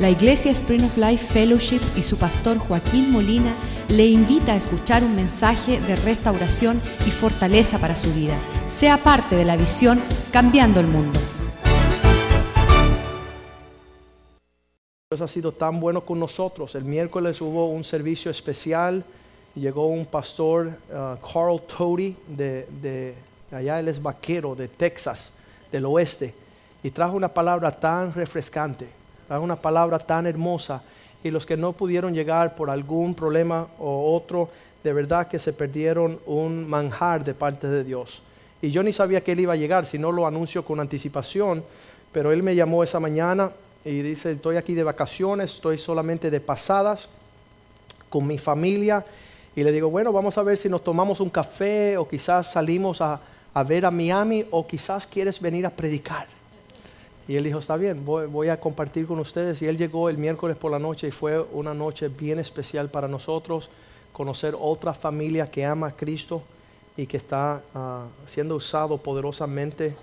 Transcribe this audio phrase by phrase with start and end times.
[0.00, 3.54] La Iglesia Spring of Life Fellowship y su pastor Joaquín Molina
[3.88, 8.36] le invita a escuchar un mensaje de restauración y fortaleza para su vida.
[8.66, 10.00] Sea parte de la visión
[10.32, 11.20] Cambiando el Mundo.
[15.08, 16.74] Dios ha sido tan bueno con nosotros.
[16.74, 19.04] El miércoles hubo un servicio especial.
[19.54, 23.14] Llegó un pastor, uh, Carl Toady, de, de
[23.52, 25.30] allá él es vaquero, de Texas,
[25.70, 26.34] del oeste,
[26.82, 28.88] y trajo una palabra tan refrescante,
[29.34, 30.80] trajo una palabra tan hermosa.
[31.24, 34.48] Y los que no pudieron llegar por algún problema o otro,
[34.84, 38.22] de verdad que se perdieron un manjar de parte de Dios.
[38.62, 41.64] Y yo ni sabía que él iba a llegar, si no lo anuncio con anticipación,
[42.12, 43.50] pero él me llamó esa mañana
[43.84, 47.08] y dice, estoy aquí de vacaciones, estoy solamente de pasadas
[48.08, 49.04] con mi familia.
[49.56, 53.00] Y le digo, bueno, vamos a ver si nos tomamos un café o quizás salimos
[53.00, 53.18] a,
[53.52, 56.28] a ver a Miami o quizás quieres venir a predicar.
[57.26, 59.62] Y él dijo, está bien, voy, a compartir con ustedes.
[59.62, 63.08] Y él llegó el miércoles por la noche y fue una noche bien especial para
[63.08, 63.70] nosotros,
[64.12, 66.42] conocer otra familia que ama a Cristo
[66.96, 69.96] y que está uh, siendo usado poderosamente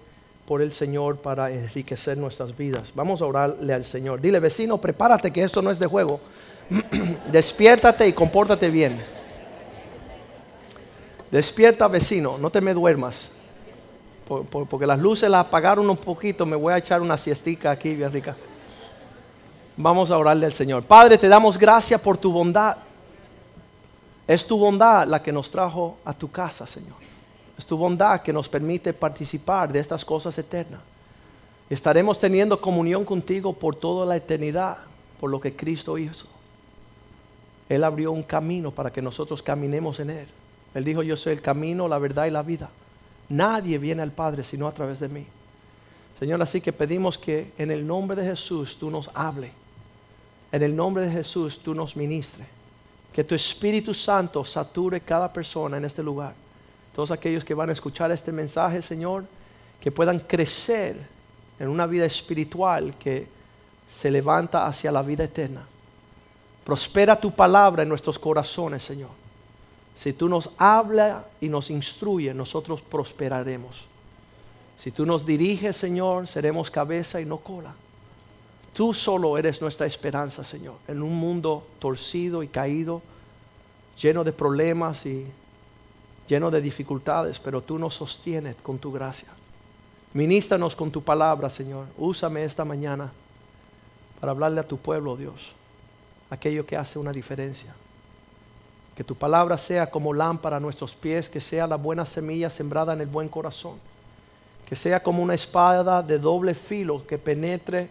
[0.48, 2.92] por el Señor para enriquecer nuestras vidas.
[2.96, 4.20] Vamos a orarle al Señor.
[4.20, 6.20] Dile, vecino, prepárate que esto no es de juego.
[7.32, 9.00] Despiértate y compórtate bien.
[11.30, 13.32] Despierta, vecino, no te me duermas.
[14.32, 17.70] Por, por, porque las luces las apagaron un poquito, me voy a echar una siestica
[17.70, 18.34] aquí bien rica.
[19.76, 20.84] Vamos a orarle al Señor.
[20.84, 22.78] Padre, te damos gracias por tu bondad.
[24.26, 26.96] Es tu bondad la que nos trajo a tu casa, Señor.
[27.58, 30.80] Es tu bondad que nos permite participar de estas cosas eternas.
[31.70, 34.78] Estaremos teniendo comunión contigo por toda la eternidad,
[35.20, 36.28] por lo que Cristo hizo.
[37.68, 40.28] Él abrió un camino para que nosotros caminemos en Él.
[40.74, 42.70] Él dijo, yo soy el camino, la verdad y la vida.
[43.32, 45.26] Nadie viene al Padre sino a través de mí.
[46.20, 49.52] Señor, así que pedimos que en el nombre de Jesús tú nos hable.
[50.52, 52.46] En el nombre de Jesús tú nos ministre.
[53.14, 56.34] Que tu Espíritu Santo sature cada persona en este lugar.
[56.94, 59.24] Todos aquellos que van a escuchar este mensaje, Señor,
[59.80, 60.98] que puedan crecer
[61.58, 63.28] en una vida espiritual que
[63.90, 65.66] se levanta hacia la vida eterna.
[66.66, 69.21] Prospera tu palabra en nuestros corazones, Señor.
[69.96, 73.86] Si tú nos hablas y nos instruyes, nosotros prosperaremos.
[74.78, 77.74] Si tú nos diriges, Señor, seremos cabeza y no cola.
[78.74, 83.02] Tú solo eres nuestra esperanza, Señor, en un mundo torcido y caído,
[84.02, 85.28] lleno de problemas y
[86.28, 89.28] lleno de dificultades, pero tú nos sostienes con tu gracia.
[90.14, 91.88] Ministranos con tu palabra, Señor.
[91.98, 93.12] Úsame esta mañana
[94.20, 95.54] para hablarle a tu pueblo, Dios,
[96.30, 97.76] aquello que hace una diferencia.
[99.02, 102.94] Que tu palabra sea como lámpara a nuestros pies, que sea la buena semilla sembrada
[102.94, 103.80] en el buen corazón.
[104.64, 107.90] Que sea como una espada de doble filo que penetre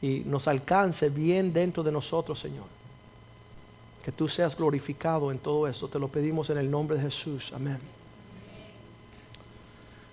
[0.00, 2.66] y nos alcance bien dentro de nosotros, Señor.
[4.04, 5.88] Que tú seas glorificado en todo esto.
[5.88, 7.52] Te lo pedimos en el nombre de Jesús.
[7.52, 7.80] Amén.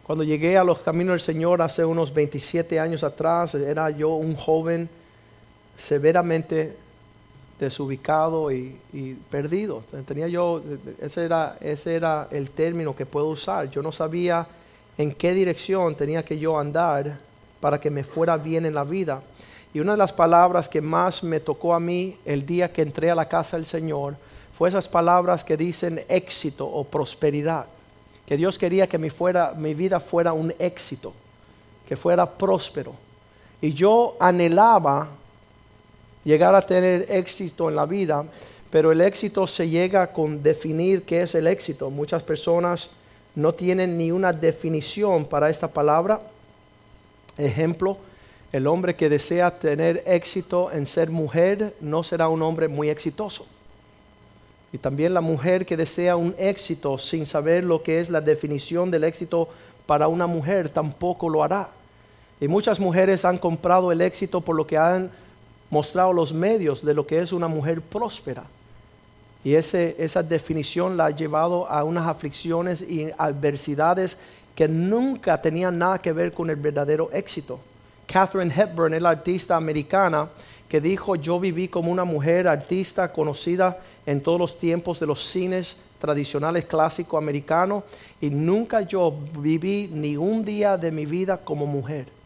[0.02, 4.36] Cuando llegué a los caminos del Señor hace unos 27 años atrás, era yo un
[4.36, 4.90] joven
[5.78, 6.76] severamente
[7.64, 8.78] desubicado y,
[9.30, 9.84] perdido.
[10.06, 10.62] Tenía yo,
[11.02, 13.70] ese era, ese era el término que puedo usar.
[13.70, 14.48] Yo no sabía
[14.98, 17.18] en qué dirección tenía que yo andar
[17.60, 19.22] para que me fuera bien en la vida.
[19.74, 23.10] Y una de las palabras que más me tocó a mí el día que entré
[23.10, 24.16] a la casa del Señor
[24.54, 27.66] fue esas palabras que dicen éxito o prosperidad.
[28.28, 31.14] Que Dios quería que mi, fuera, mi vida fuera un éxito,
[31.88, 32.94] que fuera próspero.
[33.62, 35.10] Y yo anhelaba
[36.24, 38.26] llegar a tener éxito en la vida,
[38.70, 41.90] pero el éxito se llega con definir qué es el éxito.
[41.90, 42.90] Muchas personas
[43.36, 46.22] no tienen ni una definición para esta palabra.
[47.38, 47.98] Ejemplo,
[48.52, 53.46] el hombre que desea tener éxito en ser mujer no será un hombre muy exitoso.
[54.72, 58.90] Y también la mujer que desea un éxito sin saber lo que es la definición
[58.90, 59.50] del éxito
[59.86, 61.70] para una mujer tampoco lo hará.
[62.40, 65.12] Y muchas mujeres han comprado el éxito por lo que han
[65.74, 68.44] mostrado los medios de lo que es una mujer próspera.
[69.44, 74.20] Y ese, esa definición la ha llevado a unas aflicciones y adversidades
[74.56, 77.60] que nunca tenían nada que ver con el verdadero éxito.
[78.06, 80.30] Catherine Hepburn, la artista americana,
[80.70, 85.26] que dijo, yo viví como una mujer artista conocida en todos los tiempos de los
[85.26, 87.84] cines tradicionales clásicos americanos
[88.22, 92.23] y nunca yo viví ni un día de mi vida como mujer.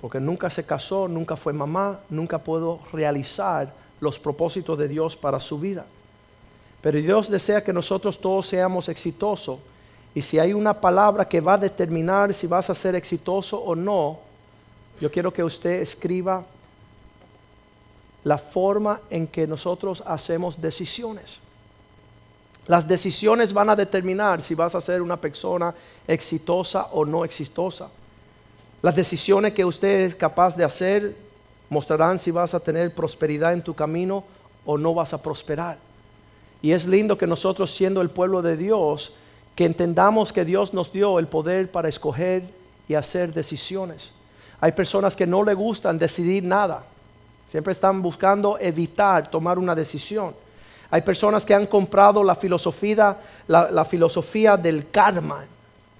[0.00, 5.40] Porque nunca se casó, nunca fue mamá, nunca pudo realizar los propósitos de Dios para
[5.40, 5.84] su vida.
[6.80, 9.58] Pero Dios desea que nosotros todos seamos exitosos.
[10.14, 13.74] Y si hay una palabra que va a determinar si vas a ser exitoso o
[13.74, 14.20] no,
[15.00, 16.44] yo quiero que usted escriba
[18.24, 21.40] la forma en que nosotros hacemos decisiones.
[22.66, 25.74] Las decisiones van a determinar si vas a ser una persona
[26.06, 27.88] exitosa o no exitosa.
[28.82, 31.16] Las decisiones que usted es capaz de hacer
[31.68, 34.24] mostrarán si vas a tener prosperidad en tu camino
[34.64, 35.78] o no vas a prosperar.
[36.62, 39.14] Y es lindo que nosotros siendo el pueblo de Dios,
[39.54, 42.44] que entendamos que Dios nos dio el poder para escoger
[42.88, 44.12] y hacer decisiones.
[44.60, 46.84] Hay personas que no le gustan decidir nada.
[47.48, 50.34] Siempre están buscando evitar tomar una decisión.
[50.90, 55.44] Hay personas que han comprado la filosofía, la, filosofía del karma.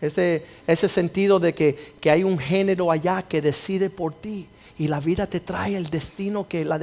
[0.01, 1.77] Ese, ese sentido de que,
[2.11, 4.47] hay un género allá que decide por ti.
[4.79, 6.81] Y la vida te trae el destino que la,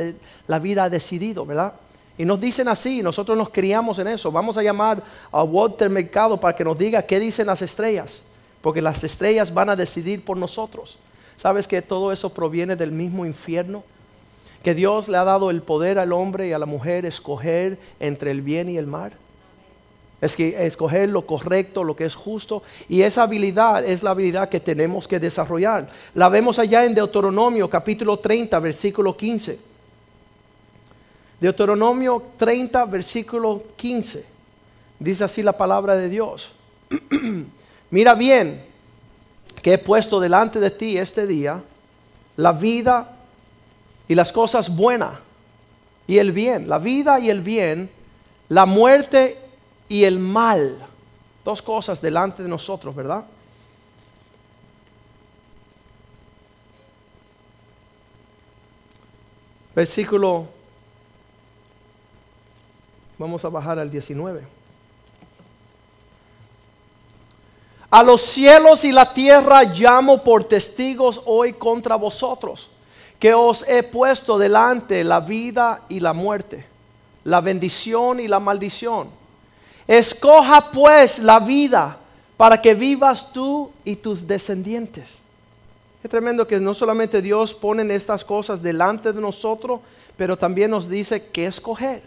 [0.47, 1.73] la vida ha decidido, ¿verdad?
[2.17, 4.31] Y nos dicen así, nosotros nos criamos en eso.
[4.31, 5.01] Vamos a llamar
[5.31, 8.23] a Walter Mercado para que nos diga qué dicen las estrellas,
[8.62, 10.97] porque las estrellas van a decidir por nosotros.
[11.38, 13.83] ¿Sabes que todo eso proviene del mismo infierno?
[14.63, 18.31] Que Dios le ha dado el poder al hombre y a la mujer escoger entre
[18.31, 19.12] el bien y el mal.
[20.25, 22.63] Es que escoger lo correcto, lo que es justo.
[22.89, 25.89] Y esa habilidad es la habilidad que tenemos que desarrollar.
[26.13, 29.60] La vemos allá en Deuteronomio capítulo 30, versículo 15.
[31.39, 34.25] Deuteronomio 30, versículo 15.
[35.00, 36.54] Dice así la palabra de Dios.
[37.92, 38.63] Mira bien
[39.62, 41.62] que he puesto delante de ti este día
[42.38, 43.18] la vida
[44.07, 45.13] y las cosas buenas
[46.07, 47.89] y el bien, la vida y el bien,
[48.50, 49.44] la muerte
[49.89, 50.77] y el mal.
[51.43, 53.23] Dos cosas delante de nosotros, ¿verdad?
[59.75, 60.47] Versículo,
[63.17, 64.47] vamos a bajar al 19.
[67.91, 72.69] A los cielos y la tierra llamo por testigos hoy contra vosotros
[73.19, 76.65] que os he puesto delante la vida y la muerte,
[77.23, 79.09] la bendición y la maldición.
[79.87, 81.97] Escoja pues la vida
[82.37, 85.17] para que vivas tú y tus descendientes.
[86.03, 89.79] Es tremendo que no solamente Dios pone estas cosas delante de nosotros,
[90.17, 92.01] pero también nos dice que escoger.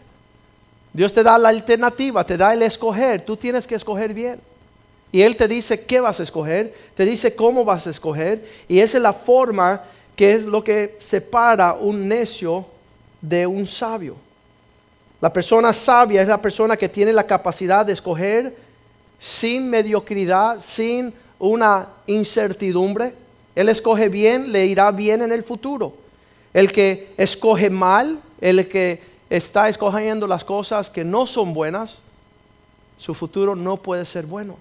[0.92, 3.22] Dios te da la alternativa, te da el escoger.
[3.22, 4.40] Tú tienes que escoger bien.
[5.10, 8.44] Y Él te dice qué vas a escoger, te dice cómo vas a escoger.
[8.69, 9.82] Y esa es la forma
[10.14, 12.66] que es lo que separa un necio
[13.20, 14.16] de un sabio.
[15.20, 18.56] La persona sabia es la persona que tiene la capacidad de escoger
[19.19, 23.15] sin mediocridad, sin una incertidumbre.
[23.55, 25.94] Él escoge bien, le irá bien en el futuro.
[26.55, 31.99] El que escoge mal, el que está escogiendo las cosas que no son buenas,
[32.97, 34.56] su futuro no puede ser bueno.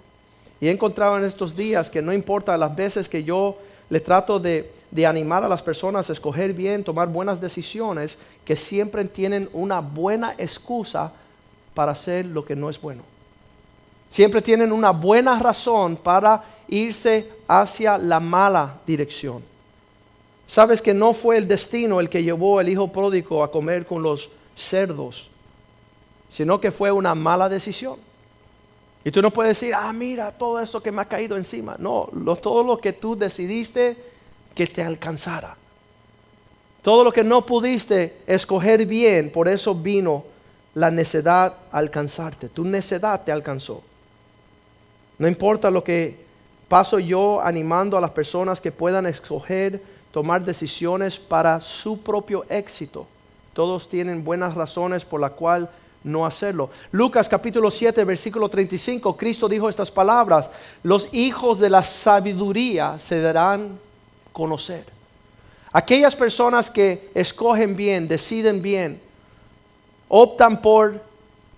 [0.60, 3.58] Y he encontrado en estos días que no importa las veces que yo
[3.90, 8.56] le trato de de animar a las personas a escoger bien, tomar buenas decisiones, que
[8.56, 11.12] siempre tienen una buena excusa
[11.74, 13.04] para hacer lo que no es bueno.
[14.10, 19.44] Siempre tienen una buena razón para irse hacia la mala dirección.
[20.48, 24.02] Sabes que no fue el destino el que llevó al hijo pródigo a comer con
[24.02, 25.30] los cerdos,
[26.30, 27.98] sino que fue una mala decisión.
[29.04, 31.76] Y tú no puedes decir, ah, mira todo esto que me ha caído encima.
[31.80, 32.10] No,
[32.42, 33.98] todo lo que tú decidiste
[34.58, 35.56] que te alcanzara.
[36.82, 40.24] Todo lo que no pudiste escoger bien, por eso vino
[40.74, 42.50] la necedad a alcanzarte.
[42.50, 43.84] Tu necedad te alcanzó.
[45.20, 46.26] No importa lo que
[46.68, 49.80] paso yo animando a las personas que puedan escoger,
[50.12, 53.06] tomar decisiones para su propio éxito.
[53.54, 55.70] Todos tienen buenas razones por la cual
[56.04, 56.72] no hacerlo.
[56.90, 60.50] Lucas capítulo 7, versículo 35, Cristo dijo estas palabras,
[60.82, 63.86] los hijos de la sabiduría se darán
[64.38, 64.86] conocer.
[65.74, 69.02] Aquellas personas que escogen bien, deciden bien,
[70.08, 71.02] optan por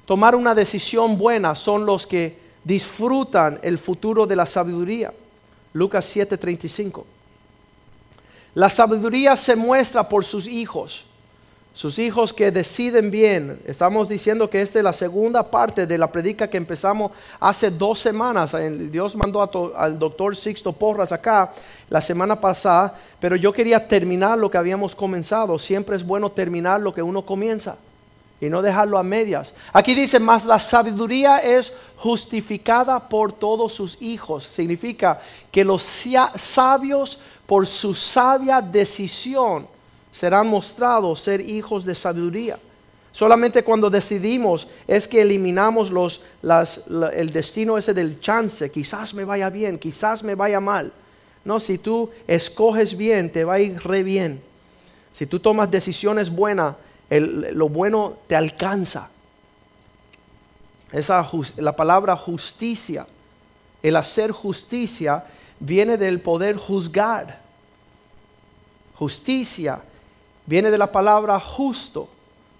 [0.06, 5.14] tomar una decisión buena, son los que disfrutan el futuro de la sabiduría.
[5.74, 7.06] Lucas 7:35.
[8.56, 11.04] La sabiduría se muestra por sus hijos
[11.80, 13.58] sus hijos que deciden bien.
[13.66, 18.00] Estamos diciendo que esta es la segunda parte de la predica que empezamos hace dos
[18.00, 18.54] semanas.
[18.92, 19.42] Dios mandó
[19.78, 21.54] al doctor Sixto Porras acá
[21.90, 25.58] la semana pasada, pero yo quería terminar lo que habíamos comenzado.
[25.58, 27.78] Siempre es bueno terminar lo que uno comienza
[28.42, 29.54] y no dejarlo a medias.
[29.72, 34.44] Aquí dice, más la sabiduría es justificada por todos sus hijos.
[34.44, 35.82] Significa que los
[36.36, 39.79] sabios por su sabia decisión
[40.12, 42.60] serán mostrados ser hijos de sabiduría.
[43.12, 46.22] Solamente cuando decidimos es que eliminamos los,
[47.14, 48.70] el destino ese del chance.
[48.72, 50.94] Quizás me vaya bien, quizás me vaya mal.
[51.44, 54.42] No, si tú escoges bien, te va a ir re bien.
[55.14, 56.76] Si tú tomas decisiones buenas,
[57.10, 59.10] lo bueno te alcanza.
[60.92, 63.08] Esa, la palabra justicia,
[63.82, 65.26] el hacer justicia,
[65.60, 67.42] viene del poder juzgar.
[68.96, 69.82] Justicia
[70.50, 72.10] viene de la palabra justo.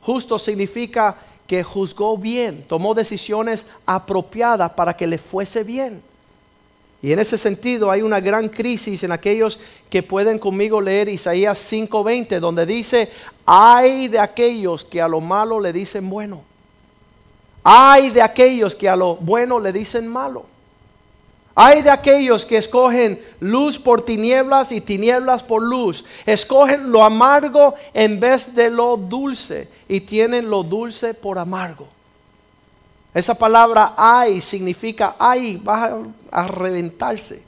[0.02, 1.16] Justo significa
[1.48, 6.04] que juzgó bien, tomó decisiones apropiadas para que le fuese bien.
[7.02, 11.58] Y en ese sentido hay una gran crisis en aquellos que pueden conmigo leer Isaías
[11.58, 13.10] 5:20, donde dice,
[13.44, 16.44] hay de aquellos que a lo malo le dicen bueno.
[17.64, 20.46] Hay de aquellos que a lo bueno le dicen malo.
[21.56, 26.06] Hay de aquellos que escogen luz por tinieblas y tinieblas por luz.
[26.26, 31.88] Escogen lo amargo en vez de lo dulce y tienen lo dulce por amargo.
[33.14, 36.00] Esa palabra ay significa ay, va
[36.32, 37.44] a, reventarse.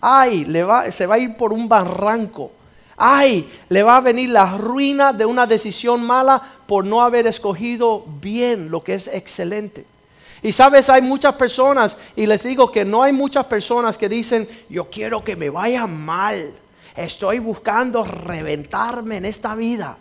[0.00, 0.44] Ay,
[0.90, 2.50] se va a ir por un barranco.
[2.96, 8.04] Ay, le va a venir la ruina de una decisión mala por no haber escogido
[8.20, 9.91] bien lo que es excelente.
[10.42, 14.48] Y sabes, hay muchas personas, y les digo que no hay muchas personas que dicen,
[14.68, 16.52] yo quiero que me vaya mal.
[16.96, 19.96] Estoy buscando reventarme en esta vida.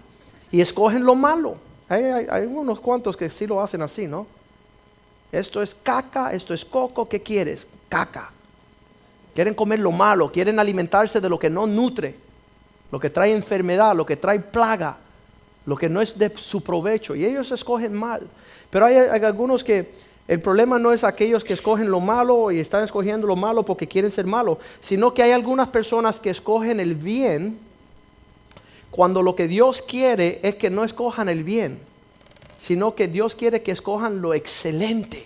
[0.51, 1.57] Y escogen lo malo.
[1.87, 4.25] Hay, hay unos cuantos que sí lo hacen así, ¿no?
[5.31, 7.67] Esto es caca, esto es coco, ¿qué quieres?
[7.87, 8.31] Caca.
[9.33, 12.15] Quieren comer lo malo, quieren alimentarse de lo que no nutre,
[12.91, 14.97] lo que trae enfermedad, lo que trae plaga,
[15.65, 17.15] lo que no es de su provecho.
[17.15, 18.27] Y ellos escogen mal.
[18.69, 19.93] Pero hay, algunos que
[20.31, 23.87] el problema no es aquellos que escogen lo malo y están escogiendo lo malo porque
[23.87, 27.59] quieren ser malos, sino que hay algunas personas que escogen el bien
[28.89, 31.79] cuando lo que Dios quiere es que no escojan el bien
[32.61, 35.25] sino que Dios quiere que escojan lo excelente.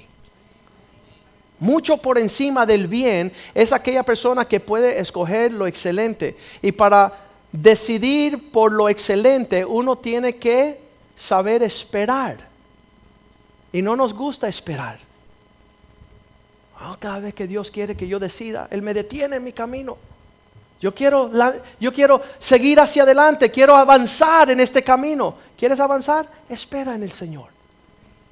[1.59, 6.37] Mucho por encima del bien es aquella persona que puede escoger lo excelente.
[6.61, 10.79] Y para decidir por lo excelente uno tiene que
[11.13, 12.54] saber esperar.
[13.75, 14.99] Y no nos gusta esperar.
[16.79, 19.97] Ah, cada vez que Dios quiere que yo decida, Él me detiene en mi camino.
[20.79, 21.29] Yo quiero,
[21.77, 25.35] yo quiero seguir hacia adelante, quiero avanzar en este camino.
[25.57, 26.25] ¿Quieres avanzar?
[26.47, 27.47] Espera en el Señor.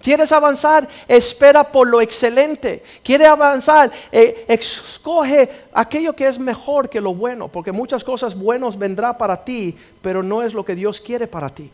[0.02, 0.88] ¿Quieres avanzar?
[1.10, 2.82] Espera por lo excelente.
[3.04, 3.92] ¿Quieres avanzar?
[4.14, 9.44] Eh, escoge aquello que es mejor que lo bueno, porque muchas cosas buenas vendrá para
[9.44, 11.70] ti, pero no es lo que Dios quiere para ti.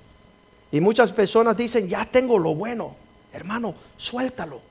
[0.72, 3.09] Y muchas personas dicen, ya tengo lo bueno.
[3.33, 4.62] Hermano, suéltalo.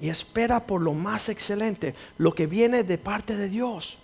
[0.00, 3.98] Y espera por lo más excelente, lo que viene de parte de Dios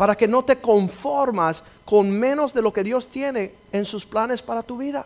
[0.00, 4.40] para que no te conformas con menos de lo que Dios tiene en sus planes
[4.40, 5.04] para tu vida.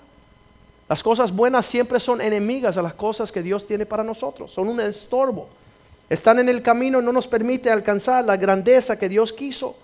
[0.89, 4.69] Las cosas buenas siempre son enemigas a las cosas que Dios tiene para nosotros, son
[4.69, 5.49] un estorbo.
[6.09, 9.77] Están en el camino y no nos permite alcanzar la grandeza que Dios quiso.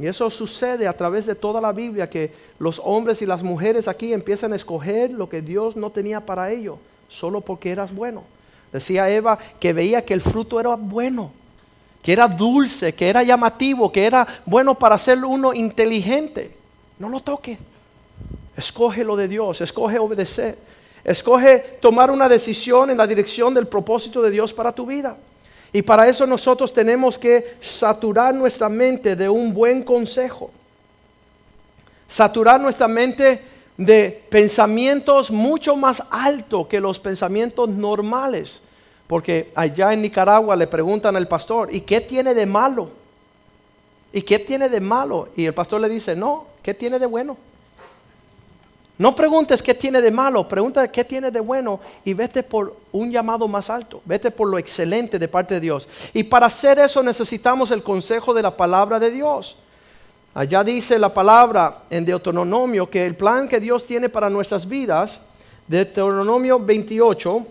[0.00, 3.86] Y eso sucede a través de toda la Biblia, que los hombres y las mujeres
[3.86, 6.78] aquí empiezan a escoger lo que Dios no tenía para ellos,
[7.08, 8.24] solo porque eras bueno.
[8.72, 11.32] Decía Eva que veía que el fruto era bueno
[12.02, 16.56] que era dulce, que era llamativo, que era bueno para ser uno inteligente.
[16.98, 17.58] No lo toque.
[18.56, 20.58] Escoge lo de Dios, escoge obedecer.
[21.04, 25.16] Escoge tomar una decisión en la dirección del propósito de Dios para tu vida.
[25.72, 30.50] Y para eso nosotros tenemos que saturar nuestra mente de un buen consejo.
[32.08, 33.44] Saturar nuestra mente
[33.76, 38.60] de pensamientos mucho más altos que los pensamientos normales.
[39.06, 42.90] Porque allá en Nicaragua le preguntan al pastor, ¿y qué tiene de malo?
[44.12, 45.28] ¿Y qué tiene de malo?
[45.36, 47.36] Y el pastor le dice, no, ¿qué tiene de bueno?
[49.00, 53.10] No preguntes qué tiene de malo, pregunta qué tiene de bueno y vete por un
[53.10, 55.88] llamado más alto, vete por lo excelente de parte de Dios.
[56.12, 59.56] Y para hacer eso necesitamos el consejo de la palabra de Dios.
[60.34, 65.22] Allá dice la palabra en Deuteronomio que el plan que Dios tiene para nuestras vidas,
[65.66, 67.46] Deuteronomio 28,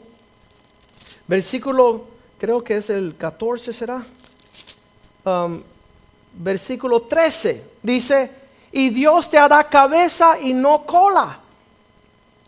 [1.30, 2.06] Versículo,
[2.40, 4.04] creo que es el 14 será.
[5.24, 5.62] Um,
[6.34, 8.32] versículo 13 dice,
[8.72, 11.40] y Dios te hará cabeza y no cola.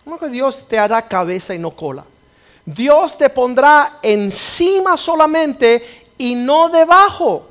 [0.04, 2.06] ¿Cómo que Dios te hará cabeza y no cola?
[2.66, 7.48] Dios te pondrá encima solamente y no debajo.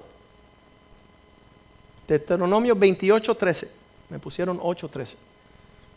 [2.06, 3.70] Deuteronomio 28, 13.
[4.08, 5.16] Me pusieron 8, 13.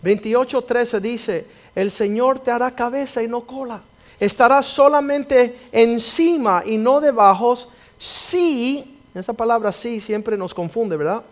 [0.02, 3.82] 28, 13 dice, el Señor te hará cabeza y no cola
[4.20, 7.58] estará solamente encima y no debajo
[7.98, 11.24] si, esa palabra sí siempre nos confunde, ¿verdad?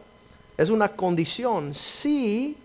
[0.62, 2.56] Es una condición, si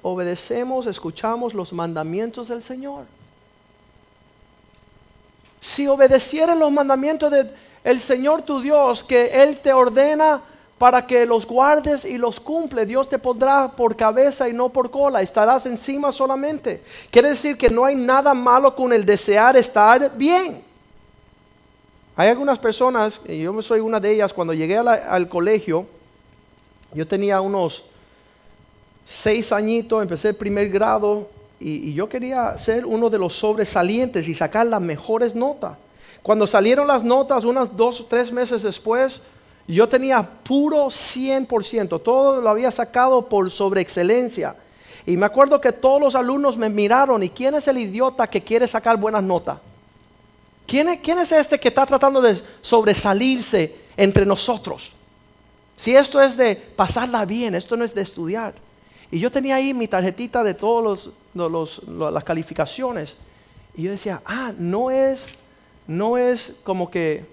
[0.00, 3.04] obedecemos, escuchamos los mandamientos del Señor.
[5.60, 7.30] Si obedecieres los mandamientos
[7.84, 10.40] del Señor tu Dios, que Él te ordena
[10.78, 12.86] para que los guardes y los cumple.
[12.86, 15.20] Dios te pondrá por cabeza y no por cola.
[15.20, 16.82] Estarás encima solamente.
[17.10, 20.64] Quiere decir que no hay nada malo con el desear estar bien.
[22.16, 25.97] Hay algunas personas, y yo soy una de ellas, cuando llegué al colegio,
[26.94, 27.84] yo tenía unos
[29.04, 31.28] seis añitos, empecé el primer grado
[31.60, 35.76] y, yo quería ser uno de los sobresalientes y sacar las mejores notas.
[36.22, 39.22] Cuando salieron las notas, unos dos o tres meses después,
[39.66, 44.56] yo tenía puro 100%, todo lo había sacado por sobreexcelencia.
[45.06, 48.42] Y me acuerdo que todos los alumnos me miraron, ¿y quién es el idiota que
[48.42, 49.58] quiere sacar buenas notas?
[50.66, 54.92] ¿Quién es, este que está tratando de sobresalirse entre nosotros?
[55.78, 58.54] Si esto es de pasarla bien, esto no es de estudiar.
[59.12, 61.10] Y yo tenía ahí mi tarjetita de todas
[61.86, 63.16] las calificaciones.
[63.76, 65.28] Y yo decía, ah, no es,
[65.86, 67.24] no es como que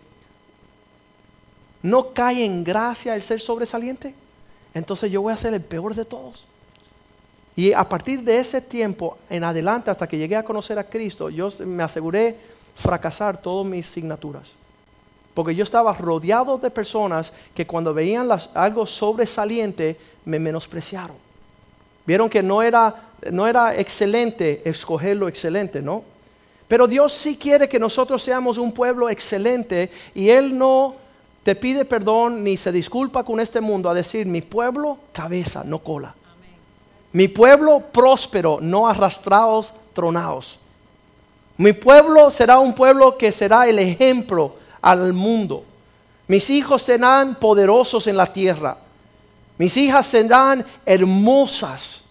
[1.82, 4.14] no cae en gracia el ser sobresaliente.
[4.76, 6.46] Entonces yo voy a ser el peor de todos.
[7.56, 11.30] Y a partir de ese tiempo en adelante, hasta que llegué a conocer a Cristo,
[11.30, 12.38] yo me aseguré
[12.76, 14.52] fracasar todas mis asignaturas.
[15.36, 21.18] Porque yo estaba rodeado de personas que cuando veían algo sobresaliente me menospreciaron.
[22.08, 26.04] Vieron que no era, no era excelente escoger lo excelente, ¿no?
[26.68, 30.96] Pero Dios sí quiere que nosotros seamos un pueblo excelente y Él no
[31.44, 35.80] te pide perdón ni se disculpa con este mundo a decir, mi pueblo, cabeza, no
[35.80, 36.16] cola.
[37.12, 40.60] Mi pueblo próspero, no arrastrados, tronados.
[41.58, 45.66] Mi pueblo será un pueblo que será el ejemplo al mundo.
[46.28, 48.78] Mis hijos serán poderosos en la tierra.
[49.58, 52.04] Mis hijas serán hermosas.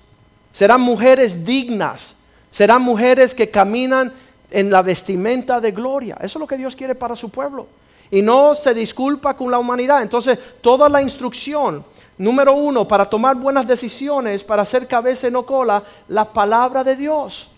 [0.52, 2.14] Serán mujeres dignas.
[2.50, 4.12] Serán mujeres que caminan
[4.50, 6.16] en la vestimenta de gloria.
[6.16, 7.68] Eso es lo que Dios quiere para su pueblo.
[8.10, 10.02] Y no se disculpa con la humanidad.
[10.02, 11.84] Entonces, toda la instrucción,
[12.18, 16.96] número uno, para tomar buenas decisiones, para hacer cabeza y no cola, la palabra de
[16.96, 17.48] Dios.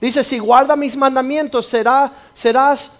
[0.00, 2.90] Dice, si guarda mis mandamientos, serás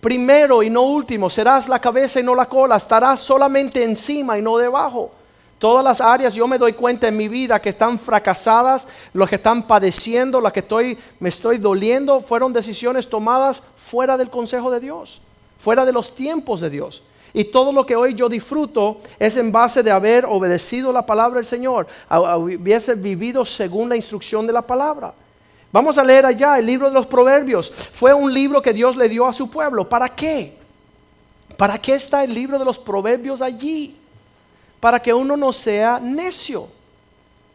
[0.00, 4.42] primero y no último, serás la cabeza y no la cola, estarás solamente encima y
[4.42, 5.10] no debajo.
[5.58, 9.36] Todas las áreas yo me doy cuenta en mi vida que están fracasadas, los que
[9.36, 14.80] están padeciendo, las que estoy, me estoy doliendo, fueron decisiones tomadas fuera del consejo de
[14.80, 15.20] Dios,
[15.58, 17.02] fuera de los tiempos de Dios.
[17.32, 21.36] Y todo lo que hoy yo disfruto es en base de haber obedecido la palabra
[21.36, 25.14] del Señor, hubiese vivido según la instrucción de la palabra.
[25.72, 27.70] Vamos a leer allá el libro de los proverbios.
[27.70, 29.88] Fue un libro que Dios le dio a su pueblo.
[29.88, 30.56] ¿Para qué?
[31.56, 33.96] ¿Para qué está el libro de los proverbios allí?
[34.80, 36.68] Para que uno no sea necio.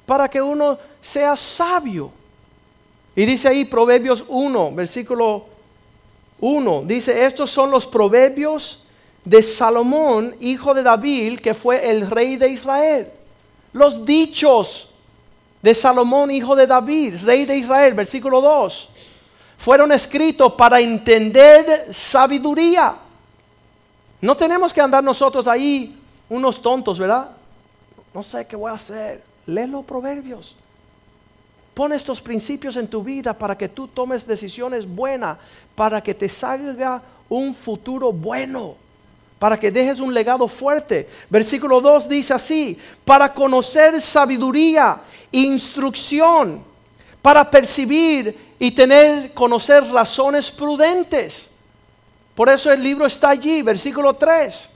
[0.06, 2.12] Para que uno sea sabio.
[3.15, 5.45] Y dice ahí Proverbios 1, versículo
[6.39, 6.84] 1.
[6.86, 8.84] Dice, estos son los proverbios
[9.24, 13.12] de Salomón, hijo de David, que fue el rey de Israel.
[13.74, 14.90] Los dichos
[15.62, 18.89] de Salomón, hijo de David, rey de Israel, versículo 2,
[19.58, 22.95] fueron escritos para entender sabiduría.
[24.19, 27.32] No tenemos que andar nosotros ahí unos tontos, ¿verdad?
[28.13, 29.24] No sé qué voy a hacer.
[29.45, 30.56] Lee los proverbios.
[31.74, 35.38] Pon estos principios en tu vida para que tú tomes decisiones buenas,
[35.76, 38.76] para que te salga un futuro bueno,
[39.41, 41.10] para que dejes un legado fuerte.
[41.27, 45.01] Versículo 2 dice así, para conocer sabiduría
[45.32, 46.71] instrucción
[47.21, 51.47] para percibir y tener, conocer razones prudentes.
[52.36, 54.67] Por eso el libro está allí, versículo 3.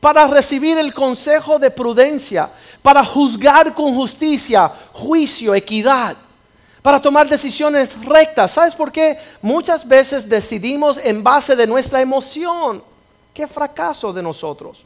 [0.00, 2.50] Para recibir el consejo de prudencia,
[2.82, 6.16] para juzgar con justicia, juicio, equidad,
[6.82, 8.52] para tomar decisiones rectas.
[8.52, 9.18] ¿Sabes por qué?
[9.40, 12.82] Muchas veces decidimos en base de nuestra emoción.
[13.34, 14.84] Qué fracaso de nosotros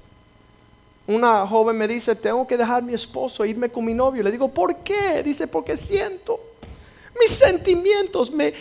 [1.08, 4.22] una joven me dice, tengo que dejar mi esposo irme con mi novio.
[4.22, 5.22] Le digo, ¿por qué?
[5.22, 6.38] Dice, porque siento.
[7.18, 8.52] Mis sentimientos me,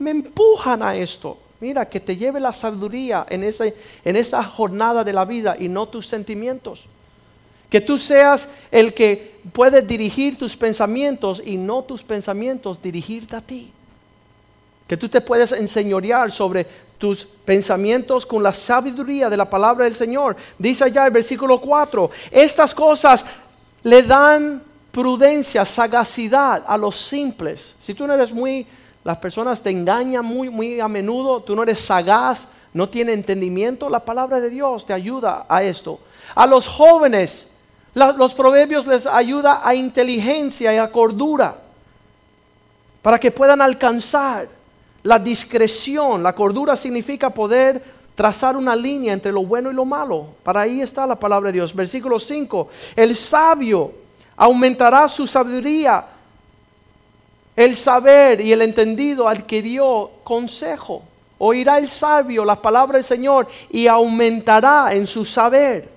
[0.00, 1.36] empujan a esto.
[1.60, 5.86] Mira, que te lleve la sabiduría en, en esa jornada de la vida y no
[5.86, 6.86] tus sentimientos.
[7.68, 13.42] Que tú seas el que puede dirigir tus pensamientos y no tus pensamientos dirigirte a
[13.42, 13.70] ti.
[14.88, 16.66] Que tú te puedes enseñorear sobre
[17.02, 20.36] tus pensamientos con la sabiduría de la palabra del Señor.
[20.56, 23.26] Dice allá el versículo 4, estas cosas
[23.82, 24.62] le dan
[24.92, 27.74] prudencia, sagacidad a los simples.
[27.80, 28.64] Si tú no eres muy,
[29.02, 33.90] las personas te engañan muy, muy a menudo, tú no eres sagaz, no tienes entendimiento,
[33.90, 35.98] la palabra de Dios te ayuda a esto.
[36.36, 37.48] A los jóvenes,
[37.94, 41.56] los proverbios les ayuda a inteligencia y a cordura,
[43.02, 44.61] para que puedan alcanzar
[45.02, 47.82] la discreción, la cordura significa poder
[48.14, 50.28] trazar una línea entre lo bueno y lo malo.
[50.42, 51.74] Para ahí está la palabra de Dios.
[51.74, 52.68] Versículo 5.
[52.94, 53.92] El sabio
[54.36, 56.06] aumentará su sabiduría.
[57.56, 61.02] El saber y el entendido adquirió consejo.
[61.38, 65.88] Oirá el sabio la palabra del Señor y aumentará en su saber.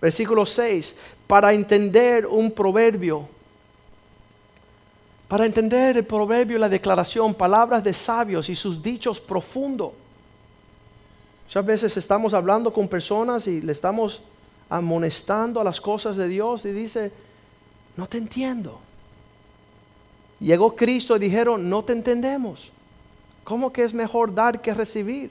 [0.00, 0.96] Versículo 6.
[1.26, 3.35] Para entender un proverbio.
[5.28, 9.92] Para entender el proverbio la declaración, palabras de sabios y sus dichos profundos.
[11.46, 14.20] Muchas veces estamos hablando con personas y le estamos
[14.68, 17.12] amonestando a las cosas de Dios y dice,
[17.96, 18.80] no te entiendo.
[20.38, 22.70] Llegó Cristo y dijeron, no te entendemos.
[23.44, 25.30] ¿Cómo que es mejor dar que recibir?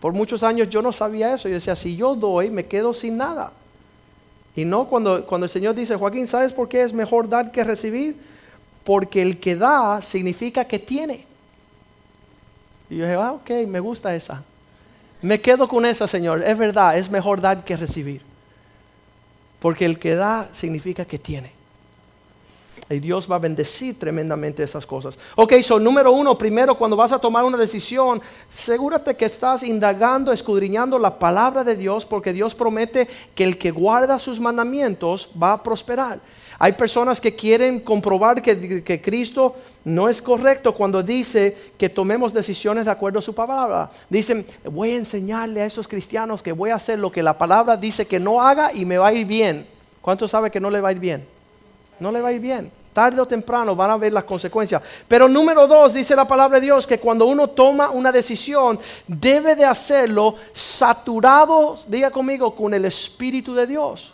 [0.00, 1.48] Por muchos años yo no sabía eso.
[1.48, 3.52] Yo decía, si yo doy, me quedo sin nada.
[4.54, 7.64] Y no cuando, cuando el Señor dice, Joaquín, ¿sabes por qué es mejor dar que
[7.64, 8.16] recibir?
[8.88, 11.26] Porque el que da significa que tiene.
[12.88, 14.42] Y yo dije, ah, ok, me gusta esa.
[15.20, 16.42] Me quedo con esa, Señor.
[16.42, 18.22] Es verdad, es mejor dar que recibir.
[19.60, 21.52] Porque el que da significa que tiene.
[22.88, 25.18] Y Dios va a bendecir tremendamente esas cosas.
[25.36, 30.32] Ok, so número uno, primero cuando vas a tomar una decisión, asegúrate que estás indagando,
[30.32, 35.52] escudriñando la palabra de Dios, porque Dios promete que el que guarda sus mandamientos va
[35.52, 36.20] a prosperar.
[36.60, 42.84] Hay personas que quieren comprobar que, Cristo no es correcto cuando dice que tomemos decisiones
[42.84, 43.90] de acuerdo a su palabra.
[44.10, 47.76] Dicen, voy a enseñarle a esos cristianos que voy a hacer lo que la palabra
[47.76, 49.66] dice que no haga y me va a ir bien.
[50.02, 51.24] ¿Cuánto sabe que no le va a ir bien?
[52.00, 52.72] No le va a ir bien.
[52.92, 54.82] Tarde o temprano van a ver las consecuencias.
[55.06, 59.54] Pero número dos, dice la palabra de Dios, que cuando uno toma una decisión, debe
[59.54, 64.12] de hacerlo saturado, diga conmigo, con el Espíritu de Dios.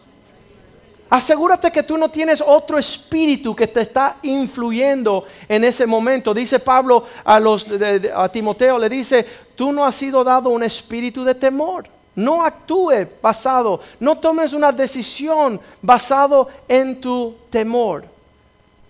[1.11, 6.35] Asegúrate que tú no tienes otro espíritu que te está influyendo en ese momento.
[6.35, 7.67] Dice Pablo a, los,
[8.15, 11.87] a Timoteo, le dice, tú no has sido dado un espíritu de temor.
[12.17, 18.05] No actúe basado, no tomes una decisión basado en tu temor.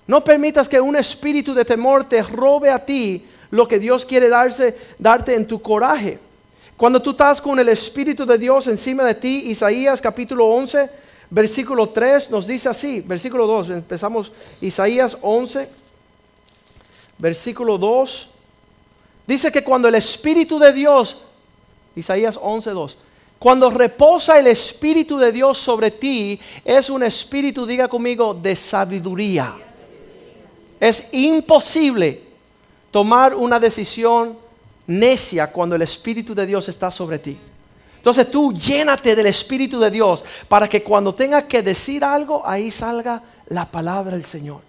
[0.06, 4.28] No permitas que un espíritu de temor te robe a ti lo que Dios quiere
[4.28, 6.18] darse, darte en tu coraje.
[6.76, 10.90] Cuando tú estás con el Espíritu de Dios encima de ti, Isaías capítulo 11,
[11.34, 15.68] Versículo 3 nos dice así, versículo 2, empezamos Isaías 11,
[17.18, 18.28] versículo 2,
[19.26, 21.24] dice que cuando el Espíritu de Dios,
[21.96, 22.96] Isaías 11, 2,
[23.40, 29.52] cuando reposa el Espíritu de Dios sobre ti, es un espíritu, diga conmigo, de sabiduría.
[30.78, 32.22] Es imposible
[32.92, 34.38] tomar una decisión
[34.86, 37.36] necia cuando el Espíritu de Dios está sobre ti.
[38.04, 42.70] Entonces tú llénate del Espíritu de Dios para que cuando tengas que decir algo, ahí
[42.70, 44.60] salga la palabra del Señor.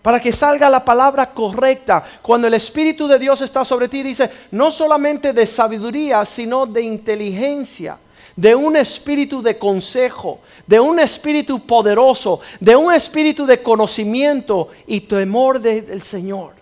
[0.00, 2.02] Para que salga la palabra correcta.
[2.22, 6.80] Cuando el Espíritu de Dios está sobre ti, dice, no solamente de sabiduría, sino de
[6.80, 7.98] inteligencia
[8.34, 15.00] de un espíritu de consejo, de un espíritu poderoso, de un espíritu de conocimiento y
[15.00, 16.59] temor del Señor.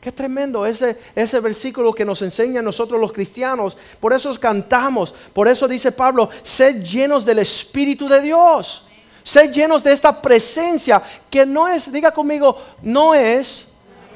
[0.00, 3.76] Qué tremendo ese, ese versículo que nos enseña a nosotros los cristianos.
[4.00, 5.14] Por eso cantamos.
[5.34, 8.86] Por eso dice Pablo, sed llenos del Espíritu de Dios.
[9.22, 13.66] Sed llenos de esta presencia que no es, diga conmigo, no es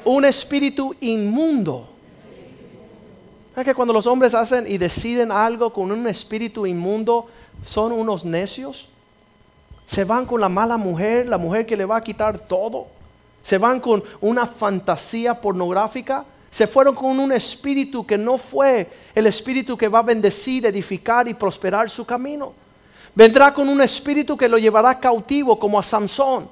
[0.03, 1.87] un espíritu inmundo.
[3.55, 7.27] Es que cuando los hombres hacen y deciden algo con un espíritu inmundo,
[7.63, 8.89] son unos necios?
[9.85, 12.94] Se van con la mala mujer, la mujer que le va a quitar todo
[13.45, 19.27] se van con una fantasía pornográfica, se fueron con un espíritu que no fue el
[19.27, 22.53] espíritu que va a bendecir, edificar y prosperar su camino.
[23.13, 26.49] Vendrá con un espíritu que lo llevará cautivo como a Samson,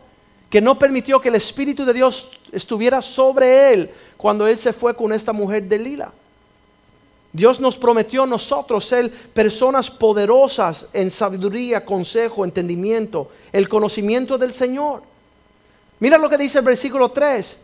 [0.52, 4.96] que no permitió que el espíritu de Dios estuviera sobre él cuando él se fue
[4.96, 6.12] con esta mujer de Lila.
[7.32, 14.54] Dios nos prometió a nosotros ser personas poderosas en sabiduría, consejo, entendimiento, el conocimiento del
[14.54, 15.12] Señor.
[16.00, 17.58] Mira lo que dice el versículo 3.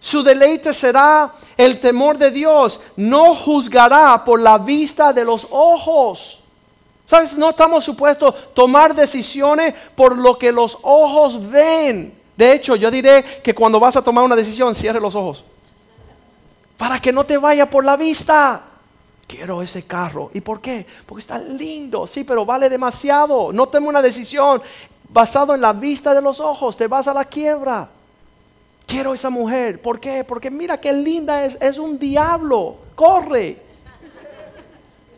[0.00, 2.80] Su deleite será el temor de Dios.
[2.96, 6.40] No juzgará por la vista de los ojos.
[7.06, 7.36] ¿Sabes?
[7.36, 12.14] No estamos supuestos tomar decisiones por lo que los ojos ven.
[12.36, 15.44] De hecho, yo diré que cuando vas a tomar una decisión, cierre los ojos.
[16.76, 18.62] Para que no te vaya por la vista.
[19.26, 20.30] Quiero ese carro.
[20.34, 20.86] ¿Y por qué?
[21.06, 22.06] Porque está lindo.
[22.06, 23.52] Sí, pero vale demasiado.
[23.52, 24.62] No tome una decisión
[25.14, 27.88] basado en la vista de los ojos, te vas a la quiebra.
[28.84, 29.80] Quiero esa mujer.
[29.80, 30.24] ¿Por qué?
[30.24, 31.56] Porque mira qué linda es.
[31.60, 32.78] Es un diablo.
[32.96, 33.62] Corre.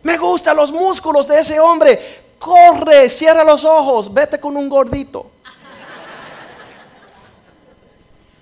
[0.02, 2.26] Me gustan los músculos de ese hombre.
[2.38, 5.30] Corre, cierra los ojos, vete con un gordito.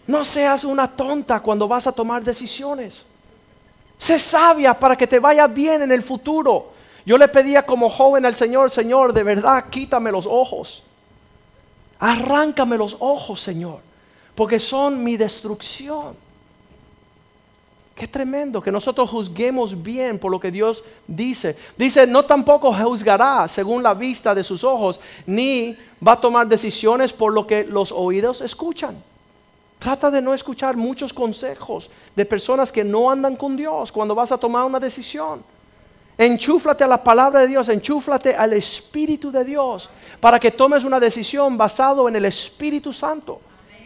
[0.09, 3.07] No seas una tonta cuando vas a tomar decisiones.
[3.97, 6.73] Sé sabia para que te vaya bien en el futuro.
[7.07, 10.83] Yo le pedía como joven al Señor, Señor, de verdad, quítame los ojos.
[12.05, 13.79] Arráncame los ojos, Señor,
[14.35, 16.15] porque son mi destrucción.
[17.95, 21.57] Qué tremendo que nosotros juzguemos bien por lo que Dios dice.
[21.79, 27.11] Dice, no tampoco juzgará según la vista de sus ojos, ni va a tomar decisiones
[27.11, 29.03] por lo que los oídos escuchan.
[29.79, 34.31] Trata de no escuchar muchos consejos de personas que no andan con Dios cuando vas
[34.31, 35.43] a tomar una decisión.
[36.17, 41.01] Enchúflate a la palabra de Dios, enchúflate al Espíritu de Dios para que tomes una
[41.01, 43.41] decisión basado en el Espíritu Santo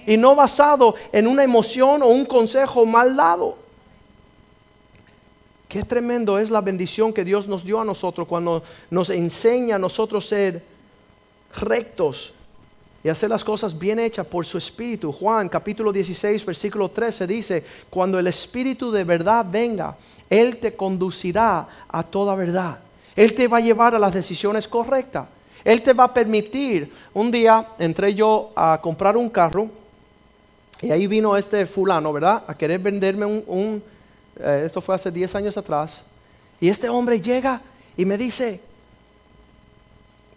[0.06, 3.56] y no basado en una emoción o un consejo mal dado.
[5.68, 9.78] Qué tremendo es la bendición que Dios nos dio a nosotros cuando nos enseña a
[9.78, 10.62] nosotros ser
[11.60, 12.32] rectos
[13.04, 15.12] y hacer las cosas bien hechas por su Espíritu.
[15.12, 19.96] Juan capítulo 16, versículo 13 dice, cuando el Espíritu de verdad venga,
[20.30, 22.78] Él te conducirá a toda verdad.
[23.16, 25.26] Él te va a llevar a las decisiones correctas.
[25.64, 26.92] Él te va a permitir.
[27.14, 29.70] Un día entré yo a comprar un carro
[30.80, 32.44] y ahí vino este fulano, ¿verdad?
[32.46, 33.82] A querer venderme un
[34.40, 36.02] eh, esto fue hace 10 años atrás,
[36.60, 37.60] y este hombre llega
[37.96, 38.60] y me dice,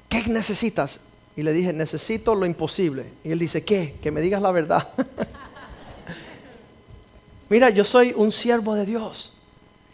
[0.09, 0.99] ¿qué necesitas?
[1.35, 3.05] Y le dije, necesito lo imposible.
[3.23, 3.95] Y él dice, ¿qué?
[4.01, 4.89] Que me digas la verdad.
[7.49, 9.33] Mira, yo soy un siervo de Dios.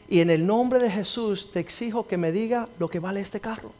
[0.09, 3.39] Y en el nombre de Jesús te exijo que me diga lo que vale este
[3.39, 3.71] carro.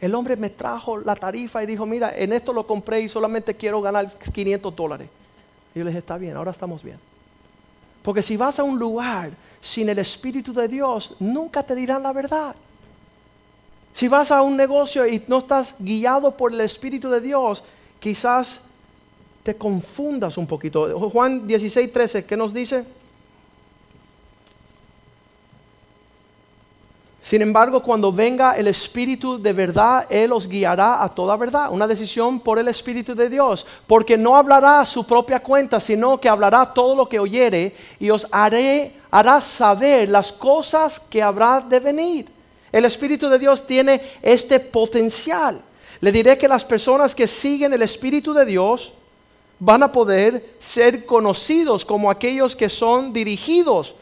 [0.00, 3.54] El hombre me trajo la tarifa y dijo, mira, en esto lo compré y solamente
[3.54, 5.08] quiero ganar 500 dólares.
[5.74, 6.98] Y yo le dije, está bien, ahora estamos bien.
[8.02, 12.12] Porque si vas a un lugar sin el Espíritu de Dios, nunca te dirán la
[12.12, 12.54] verdad.
[13.92, 17.64] Si vas a un negocio y no estás guiado por el Espíritu de Dios,
[17.98, 18.60] quizás
[19.42, 20.96] te confundas un poquito.
[21.10, 22.84] Juan 16, 13, ¿qué nos dice?
[27.28, 31.70] Sin embargo, cuando venga el Espíritu de verdad, Él os guiará a toda verdad.
[31.70, 33.66] Una decisión por el Espíritu de Dios.
[33.86, 38.08] Porque no hablará a su propia cuenta, sino que hablará todo lo que oyere y
[38.08, 42.30] os haré, hará saber las cosas que habrá de venir.
[42.72, 45.60] El Espíritu de Dios tiene este potencial.
[46.00, 48.94] Le diré que las personas que siguen el Espíritu de Dios
[49.58, 53.96] van a poder ser conocidos como aquellos que son dirigidos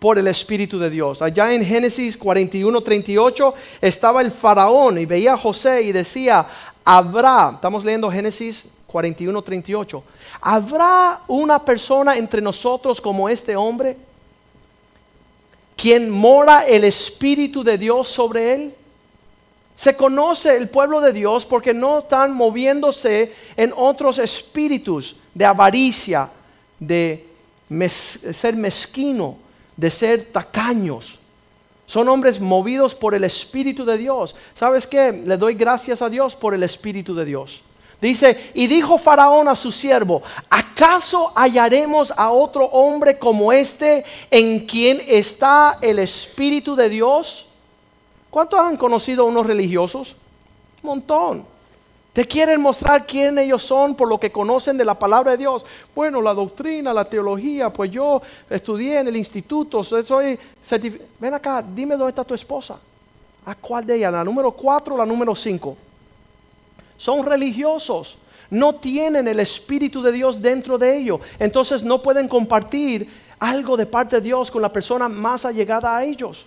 [0.00, 1.20] por el Espíritu de Dios.
[1.22, 6.48] Allá en Génesis 41, 38 estaba el faraón y veía a José y decía,
[6.84, 10.02] habrá, estamos leyendo Génesis 41, 38,
[10.40, 13.96] ¿habrá una persona entre nosotros como este hombre?
[15.76, 18.74] Quien mora el Espíritu de Dios sobre él.
[19.76, 26.28] Se conoce el pueblo de Dios porque no están moviéndose en otros espíritus de avaricia,
[26.78, 27.26] de
[28.32, 29.38] ser mezquino,
[29.80, 31.18] de ser tacaños.
[31.86, 34.36] Son hombres movidos por el Espíritu de Dios.
[34.52, 35.10] ¿Sabes qué?
[35.10, 37.62] Le doy gracias a Dios por el Espíritu de Dios.
[38.00, 44.66] Dice, y dijo Faraón a su siervo, ¿acaso hallaremos a otro hombre como este en
[44.66, 47.46] quien está el Espíritu de Dios?
[48.30, 50.14] ¿Cuántos han conocido a unos religiosos?
[50.82, 51.46] Un montón.
[52.12, 55.64] Te quieren mostrar quién ellos son por lo que conocen de la palabra de Dios.
[55.94, 60.38] Bueno, la doctrina, la teología, pues yo estudié en el instituto, soy
[61.20, 62.78] Ven acá, dime dónde está tu esposa.
[63.46, 64.12] ¿A cuál de ellas?
[64.12, 65.76] ¿La número 4 o la número 5?
[66.96, 68.18] Son religiosos.
[68.50, 71.20] No tienen el Espíritu de Dios dentro de ellos.
[71.38, 76.04] Entonces no pueden compartir algo de parte de Dios con la persona más allegada a
[76.04, 76.46] ellos.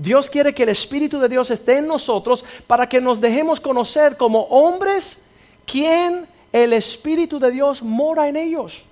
[0.00, 4.16] Dios quiere que el Espíritu de Dios esté en nosotros para que nos dejemos conocer
[4.16, 5.20] como hombres
[5.66, 8.86] quien el Espíritu de Dios mora en ellos.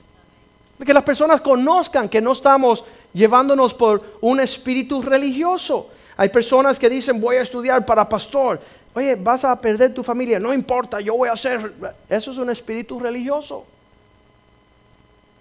[0.84, 5.88] Que las personas conozcan que no estamos llevándonos por un espíritu religioso.
[6.14, 8.60] Hay personas que dicen voy a estudiar para pastor.
[8.92, 10.38] Oye, vas a perder tu familia.
[10.38, 11.72] No importa, yo voy a hacer.
[12.06, 13.64] Eso es un espíritu religioso.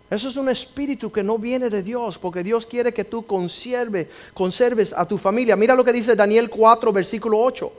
[0.10, 4.10] Eso es un espíritu que no viene de Dios, porque Dios quiere que tú conserve,
[4.34, 5.56] conserves a tu familia.
[5.58, 7.72] Mira lo que dice Daniel 4, versículo 8.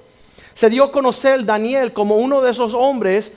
[0.53, 3.33] Se dio a conocer Daniel como uno de esos hombres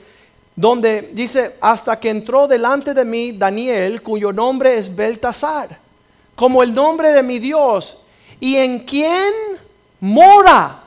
[0.55, 5.79] donde dice, hasta que entró delante de mí Daniel, cuyo nombre es Beltasar,
[6.35, 7.97] como el nombre de mi Dios,
[8.41, 9.31] y en quien
[10.01, 10.83] mora,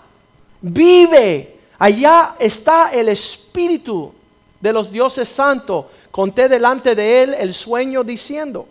[0.60, 4.12] vive, allá está el espíritu
[4.60, 8.68] de los dioses santos conté delante de él el sueño diciendo.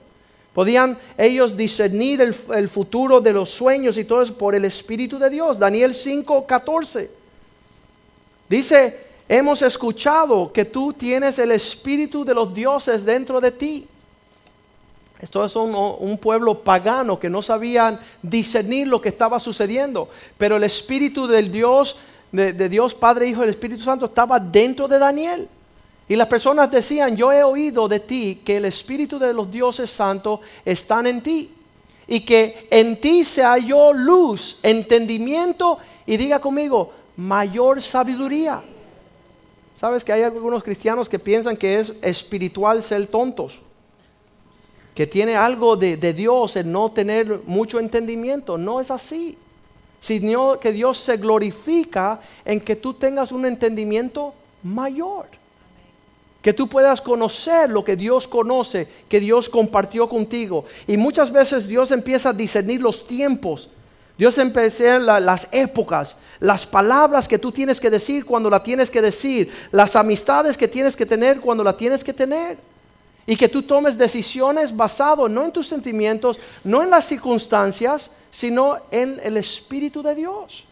[0.53, 5.29] Podían ellos discernir el, futuro de los sueños y todo eso por el Espíritu de
[5.29, 5.59] Dios.
[5.59, 7.11] Daniel 5, 14.
[8.47, 13.89] Dice, hemos escuchado que tú tienes el Espíritu de los dioses dentro de ti.
[15.19, 20.07] Esto es un, pueblo pagano que no sabían discernir lo que estaba sucediendo.
[20.37, 21.97] Pero el Espíritu del Dios,
[22.31, 25.49] de, de Dios Padre, Hijo y el Espíritu Santo estaba dentro de Daniel.
[26.07, 29.89] Y las personas decían, yo he oído de ti que el Espíritu de los dioses
[29.89, 31.53] santos están en ti.
[32.07, 38.61] Y que en ti se halló luz, entendimiento y diga conmigo, mayor sabiduría.
[39.75, 43.61] Sabes que hay algunos cristianos que piensan que es espiritual ser tontos
[44.93, 48.57] que tiene algo de, Dios en no tener mucho entendimiento.
[48.57, 49.37] No es así.
[49.99, 55.27] Sino que Dios se glorifica en que tú tengas un entendimiento mayor.
[56.43, 60.65] Que tú puedas conocer lo que Dios conoce, que Dios compartió contigo.
[60.85, 63.69] Y muchas veces Dios empieza a discernir los tiempos.
[64.17, 69.01] Dios empieza las épocas, las palabras que tú tienes que decir cuando la tienes que
[69.01, 72.57] decir, las amistades que tienes que tener cuando la tienes que tener.
[73.25, 78.79] Y que tú tomes decisiones basado no en tus sentimientos, no en las circunstancias, sino
[78.91, 80.65] en el Espíritu de Dios.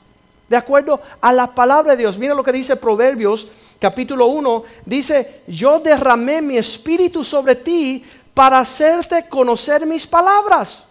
[0.49, 2.17] De acuerdo a la palabra de Dios.
[2.17, 3.49] Mira lo que dice Proverbios
[3.82, 4.63] capítulo 1.
[4.86, 10.84] Dice, yo derramé mi espíritu sobre ti para hacerte conocer mis palabras.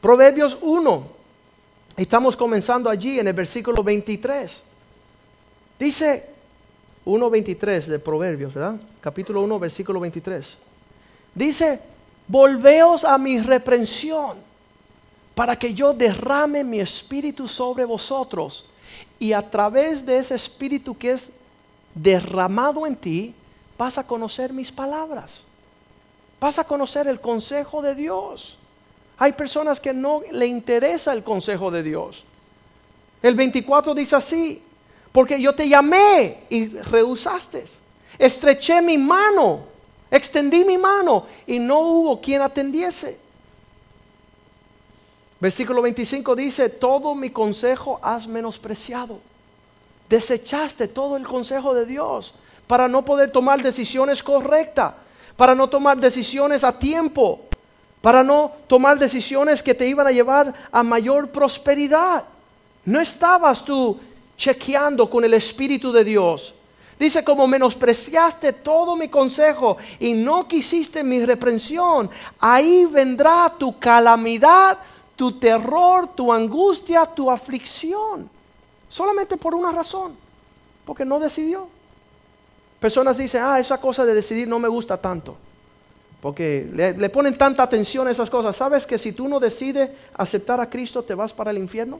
[0.00, 1.08] Proverbios 1.
[1.96, 4.62] Estamos comenzando allí en el versículo 23.
[5.78, 6.30] Dice,
[7.06, 8.80] 1.23 de Proverbios, ¿verdad?
[9.00, 10.56] Capítulo 1, versículo 23.
[11.32, 11.80] Dice,
[12.26, 14.38] volveos a mi reprensión
[15.32, 18.64] para que yo derrame mi espíritu sobre vosotros
[19.18, 21.30] y a través de ese espíritu que es
[21.94, 23.34] derramado en ti,
[23.78, 25.40] vas a conocer mis palabras.
[26.38, 28.58] Vas a conocer el consejo de Dios.
[29.18, 32.24] Hay personas que no le interesa el consejo de Dios.
[33.22, 34.62] El 24 dice así,
[35.12, 37.64] porque yo te llamé y rehusaste.
[38.18, 39.64] Estreché mi mano,
[40.10, 43.18] extendí mi mano y no hubo quien atendiese.
[45.38, 49.20] Versículo 25 dice, todo mi consejo has menospreciado.
[50.08, 52.34] Desechaste todo el consejo de Dios
[52.66, 54.94] para no poder tomar decisiones correctas,
[55.36, 57.40] para no tomar decisiones a tiempo,
[58.00, 62.24] para no tomar decisiones que te iban a llevar a mayor prosperidad.
[62.84, 63.98] No estabas tú
[64.36, 66.54] chequeando con el Espíritu de Dios.
[66.98, 74.78] Dice, como menospreciaste todo mi consejo y no quisiste mi reprensión, ahí vendrá tu calamidad,
[75.16, 78.30] tu terror, tu angustia, tu aflicción.
[78.88, 80.14] Solamente por una razón,
[80.84, 81.68] porque no decidió.
[82.78, 85.36] Personas dicen, ah, esa cosa de decidir no me gusta tanto.
[86.20, 88.54] Porque le, le ponen tanta atención a esas cosas.
[88.54, 91.98] ¿Sabes que si tú no decides aceptar a Cristo, te vas para el infierno?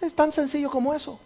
[0.00, 1.18] Es tan sencillo como eso.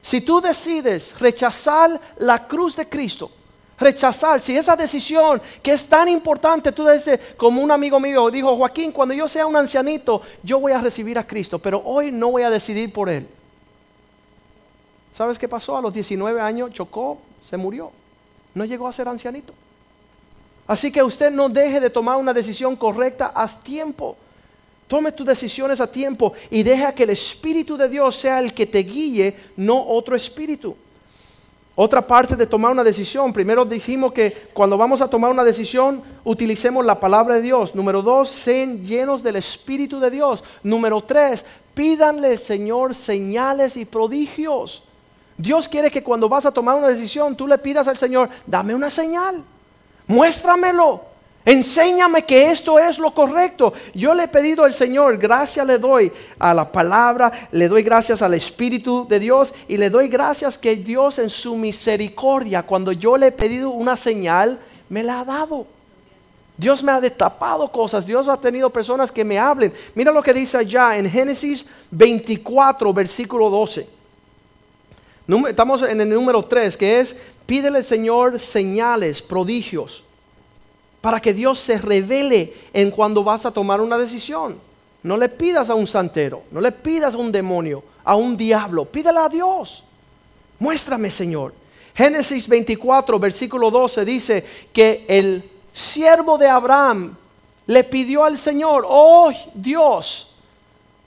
[0.00, 3.30] Si tú decides rechazar la cruz de Cristo,
[3.78, 8.56] rechazar, si esa decisión que es tan importante, tú dices, como un amigo mío dijo,
[8.56, 12.30] Joaquín, cuando yo sea un ancianito, yo voy a recibir a Cristo, pero hoy no
[12.30, 13.26] voy a decidir por Él.
[15.12, 15.76] ¿Sabes qué pasó?
[15.76, 17.92] A los 19 años chocó, se murió.
[18.54, 19.52] No llegó a ser ancianito.
[20.66, 24.16] Así que usted no deje de tomar una decisión correcta a tiempo.
[24.88, 28.66] Tome tus decisiones a tiempo y deja que el Espíritu de Dios sea el que
[28.66, 30.76] te guíe, no otro espíritu.
[31.76, 36.02] Otra parte de tomar una decisión, primero dijimos que cuando vamos a tomar una decisión,
[36.22, 37.74] utilicemos la palabra de Dios.
[37.74, 40.44] Número dos, sean llenos del Espíritu de Dios.
[40.62, 44.84] Número tres, pídanle al Señor señales y prodigios.
[45.36, 48.72] Dios quiere que cuando vas a tomar una decisión, tú le pidas al Señor, dame
[48.72, 49.42] una señal,
[50.06, 51.13] muéstramelo.
[51.46, 53.74] Enséñame que esto es lo correcto.
[53.92, 58.22] Yo le he pedido al Señor, gracias le doy a la palabra, le doy gracias
[58.22, 63.18] al Espíritu de Dios y le doy gracias que Dios en su misericordia, cuando yo
[63.18, 65.66] le he pedido una señal, me la ha dado.
[66.56, 69.72] Dios me ha destapado cosas, Dios ha tenido personas que me hablen.
[69.94, 73.86] Mira lo que dice allá en Génesis 24, versículo 12.
[75.48, 80.04] Estamos en el número 3, que es, pídele al Señor señales, prodigios
[81.04, 84.58] para que Dios se revele en cuando vas a tomar una decisión.
[85.02, 88.86] No le pidas a un santero, no le pidas a un demonio, a un diablo,
[88.86, 89.84] pídele a Dios.
[90.58, 91.52] Muéstrame, Señor.
[91.94, 95.44] Génesis 24, versículo 12 dice que el
[95.74, 97.14] siervo de Abraham
[97.66, 100.28] le pidió al Señor, oh Dios,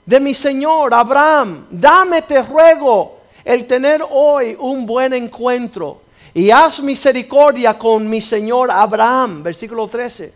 [0.06, 6.02] de mi Señor Abraham, dame te ruego el tener hoy un buen encuentro
[6.38, 10.32] y haz misericordia con mi Señor Abraham, versículo 13.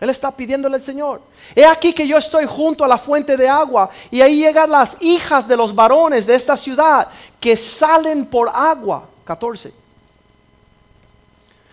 [0.00, 1.20] Él está pidiéndole al Señor.
[1.54, 4.96] He aquí que yo estoy junto a la fuente de agua y ahí llegan las
[5.02, 9.06] hijas de los varones de esta ciudad que salen por agua.
[9.26, 9.74] 14.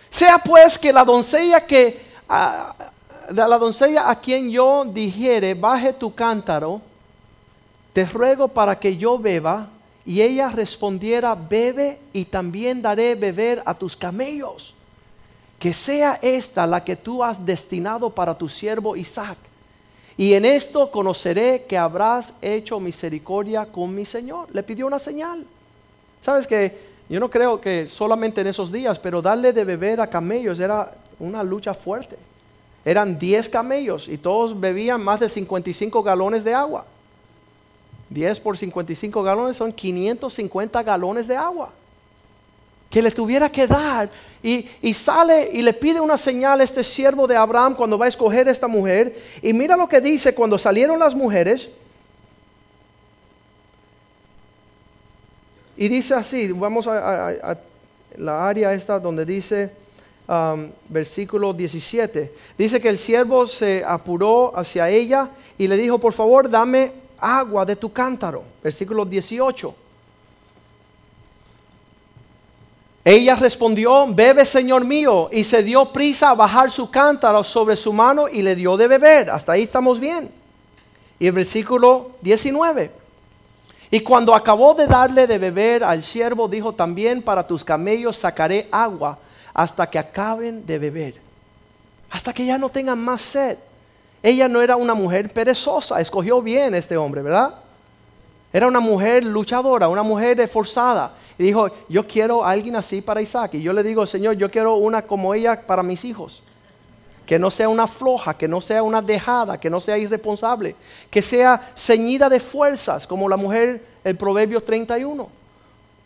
[0.09, 2.75] Sea pues que la doncella que a,
[3.29, 6.82] de la doncella a quien yo dijere, baje tu cántaro,
[7.93, 9.69] te ruego para que yo beba.
[10.05, 14.73] Y ella respondiera, bebe y también daré beber a tus camellos.
[15.59, 19.37] Que sea esta la que tú has destinado para tu siervo Isaac.
[20.17, 24.47] Y en esto conoceré que habrás hecho misericordia con mi Señor.
[24.51, 25.45] Le pidió una señal.
[26.19, 30.09] Sabes que yo no creo que solamente en esos días, pero darle de beber a
[30.09, 32.17] camellos era una lucha fuerte.
[32.83, 36.85] Eran 10 camellos y todos bebían más de 55 galones de agua.
[38.12, 41.72] 10 por 55 galones son 550 galones de agua.
[42.89, 44.09] Que le tuviera que dar.
[44.43, 48.05] Y, y, sale y le pide una señal a este siervo de Abraham cuando va
[48.05, 49.18] a escoger a esta mujer.
[49.41, 51.70] Y mira lo que dice cuando salieron las mujeres.
[55.78, 57.57] Y dice así, vamos a,
[58.18, 59.72] la área esta donde dice
[60.28, 62.34] um, versículo 17.
[62.57, 67.63] Dice que el siervo se apuró hacia ella y le dijo, por favor, dame agua
[67.65, 68.43] de tu cántaro.
[68.63, 69.76] Versículo 18.
[73.03, 77.93] Ella respondió, bebe Señor mío, y se dio prisa a bajar su cántaro sobre su
[77.93, 79.30] mano y le dio de beber.
[79.30, 80.32] Hasta ahí estamos bien.
[81.17, 82.91] Y el versículo 19.
[83.89, 88.69] Y cuando acabó de darle de beber al siervo, dijo también, para tus camellos sacaré
[88.72, 89.17] agua
[89.53, 91.15] hasta que acaben de beber,
[92.09, 93.57] hasta que ya no tengan más sed.
[94.24, 97.55] Ella no era una mujer perezosa, escogió bien este hombre, ¿verdad?
[98.53, 101.13] Era una mujer luchadora, una mujer esforzada.
[101.38, 103.55] Y dijo, yo quiero a alguien así para Isaac.
[103.55, 106.43] Y yo le digo, Señor, yo quiero una como ella para mis hijos.
[107.26, 110.76] Que no sea una floja, que no sea una dejada, que no sea irresponsable.
[111.09, 115.30] Que sea ceñida de fuerzas, como la mujer, el Proverbio 31.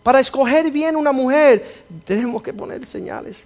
[0.03, 3.43] Para escoger bien una mujer, tenemos que poner señales.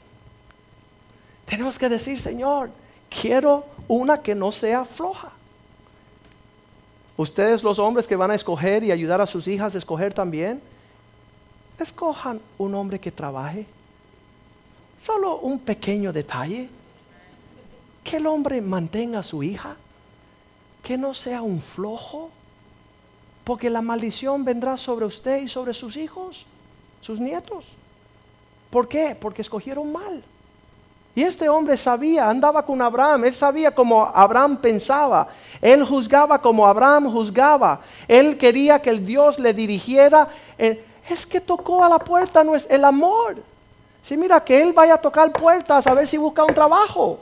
[1.45, 2.69] Tenemos que decir, Señor,
[3.09, 5.33] quiero una que no sea floja.
[7.17, 10.61] Ustedes los hombres que van a escoger y ayudar a sus hijas a escoger también,
[11.77, 13.65] escojan un hombre que trabaje.
[14.97, 16.69] Solo un pequeño detalle.
[18.03, 19.75] Que el hombre mantenga a su hija.
[20.81, 22.29] Que no sea un flojo.
[23.43, 26.45] Porque la maldición vendrá sobre usted y sobre sus hijos,
[27.01, 27.65] sus nietos.
[28.69, 29.17] ¿Por qué?
[29.19, 30.23] Porque escogieron mal.
[31.19, 35.27] Y este hombre sabía, andaba con Abraham, él sabía cómo Abraham pensaba,
[35.59, 40.29] él juzgaba como Abraham juzgaba, él quería que el Dios le dirigiera.
[40.57, 43.35] Eh, es que tocó a la puerta el amor.
[44.01, 47.19] Si mira, que él vaya a tocar puertas a ver si busca un trabajo.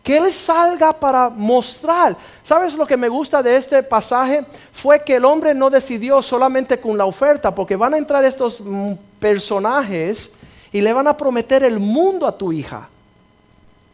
[0.00, 2.14] Que él salga para mostrar.
[2.44, 4.46] ¿Sabes lo que me gusta de este pasaje?
[4.72, 8.60] Fue que el hombre no decidió solamente con la oferta, porque van a entrar estos
[8.60, 10.37] mm, personajes
[10.72, 12.88] y le van a prometer el mundo a tu hija.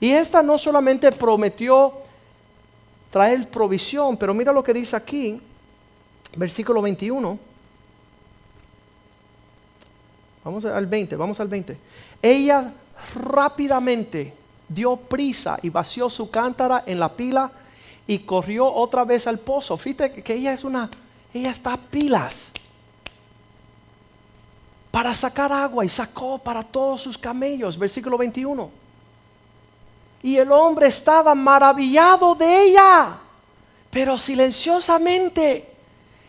[0.00, 1.92] Y esta no solamente prometió
[3.10, 5.40] traer provisión, pero mira lo que dice aquí,
[6.36, 7.38] versículo 21.
[10.44, 11.78] Vamos al 20, vamos al 20.
[12.20, 12.72] Ella
[13.14, 14.34] rápidamente
[14.68, 17.50] dio prisa y vació su cántara en la pila
[18.06, 19.76] y corrió otra vez al pozo.
[19.76, 20.90] Fíjate que ella es una,
[21.32, 22.53] ella está a pilas
[24.94, 27.76] para sacar agua y sacó para todos sus camellos.
[27.76, 28.70] Versículo 21.
[30.22, 33.18] Y el hombre estaba maravillado de ella,
[33.90, 35.68] pero silenciosamente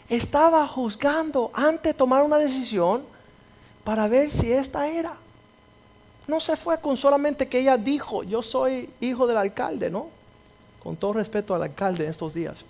[0.09, 3.05] estaba juzgando antes de tomar una decisión
[3.83, 5.13] para ver si esta era.
[6.25, 10.07] No se fue con solamente que ella dijo, yo soy hijo del alcalde, ¿no?
[10.81, 12.65] Con todo respeto al alcalde en estos días.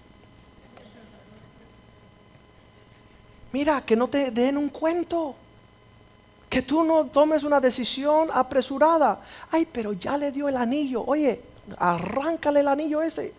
[3.54, 5.36] Mira, que no te den un cuento
[6.50, 9.22] que tú no tomes una decisión apresurada.
[9.52, 11.04] Ay, pero ya le dio el anillo.
[11.06, 11.42] Oye,
[11.78, 13.34] arráncale el anillo ese.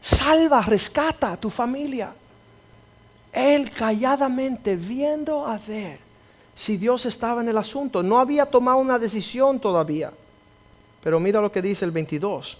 [0.00, 2.14] Salva, rescata a tu familia.
[3.32, 6.00] Él calladamente viendo a ver
[6.54, 8.02] si Dios estaba en el asunto.
[8.02, 10.12] No había tomado una decisión todavía.
[11.02, 12.58] Pero mira lo que dice el 22.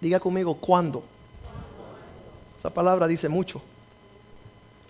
[0.00, 1.02] Diga conmigo, ¿cuándo?
[2.58, 3.62] Esa palabra dice mucho.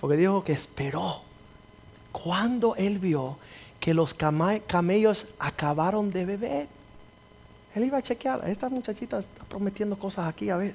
[0.01, 1.23] Porque dijo que esperó
[2.13, 3.37] cuando él vio
[3.81, 6.69] que los camellos acabaron de beber,
[7.75, 10.75] él iba a chequear, esta muchachita está prometiendo cosas aquí, a ver.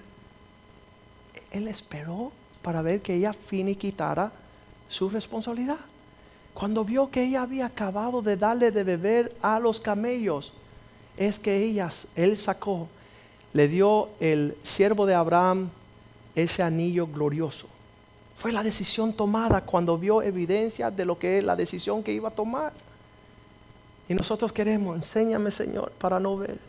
[1.51, 2.31] Él esperó
[2.61, 4.31] para ver que ella finiquitara
[4.89, 5.77] su responsabilidad.
[6.53, 10.53] Cuando vio que ella había acabado de darle de beber a los camellos,
[11.15, 12.87] es que ellas, él sacó,
[13.53, 15.69] le dio el siervo de Abraham
[16.35, 17.67] ese anillo glorioso.
[18.37, 22.29] Fue la decisión tomada cuando vio evidencia de lo que es la decisión que iba
[22.29, 22.71] a tomar.
[24.07, 26.59] Y nosotros queremos, enséñame Señor para no ver.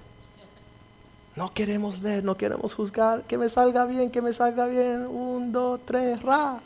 [1.37, 3.23] No queremos ver, no queremos juzgar.
[3.25, 5.07] Que me salga bien, que me salga bien.
[5.07, 6.59] Un, dos, tres, ra.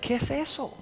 [0.00, 0.72] ¿Qué es eso?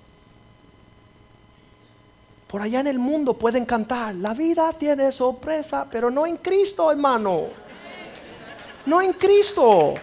[2.49, 6.91] Por allá en el mundo pueden cantar, la vida tiene sorpresa, pero no en Cristo,
[6.91, 7.43] hermano.
[8.87, 9.95] No en Cristo.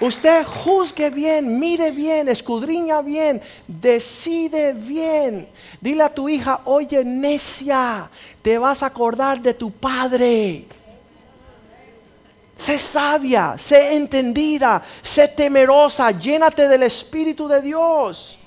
[0.00, 5.48] Usted juzgue bien, mire bien, escudriña bien, decide bien.
[5.80, 8.10] Dile a tu hija, oye necia,
[8.42, 10.66] te vas a acordar de tu padre.
[12.54, 18.38] Sé sabia, sé entendida, sé temerosa, llénate del Espíritu de Dios.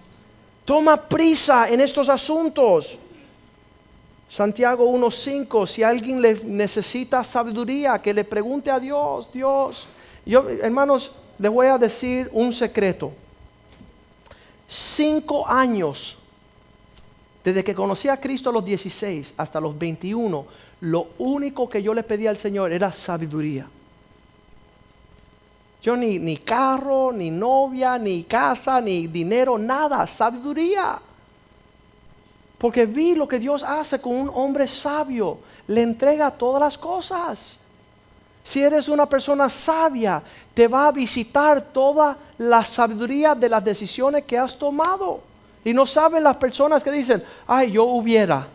[0.65, 2.97] Toma prisa en estos asuntos.
[4.29, 9.87] Santiago 1.5, si alguien le necesita sabiduría, que le pregunte a Dios, Dios.
[10.23, 13.11] Yo, hermanos, les voy a decir un secreto.
[14.67, 16.17] Cinco años,
[17.43, 20.45] desde que conocí a Cristo a los 16 hasta los 21,
[20.81, 23.67] lo único que yo le pedí al Señor era sabiduría.
[25.81, 30.99] Yo ni, ni carro, ni novia, ni casa, ni dinero, nada, sabiduría.
[32.57, 35.39] Porque vi lo que Dios hace con un hombre sabio.
[35.67, 37.58] Le entrega todas las cosas.
[38.43, 40.21] Si eres una persona sabia,
[40.53, 45.21] te va a visitar toda la sabiduría de las decisiones que has tomado.
[45.63, 48.47] Y no saben las personas que dicen, ay, yo hubiera,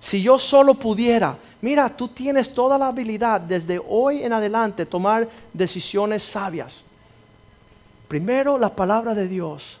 [0.00, 1.36] si yo solo pudiera.
[1.62, 6.82] Mira, tú tienes toda la habilidad desde hoy en adelante tomar decisiones sabias.
[8.08, 9.78] Primero, la palabra de Dios.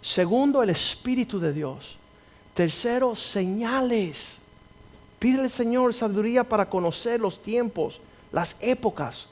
[0.00, 1.96] Segundo, el Espíritu de Dios.
[2.54, 4.36] Tercero, señales.
[5.22, 8.00] Pídele al Señor sabiduría para conocer los tiempos,
[8.32, 9.28] las épocas.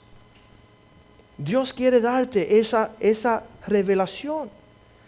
[1.37, 4.49] Dios quiere darte esa, esa revelación.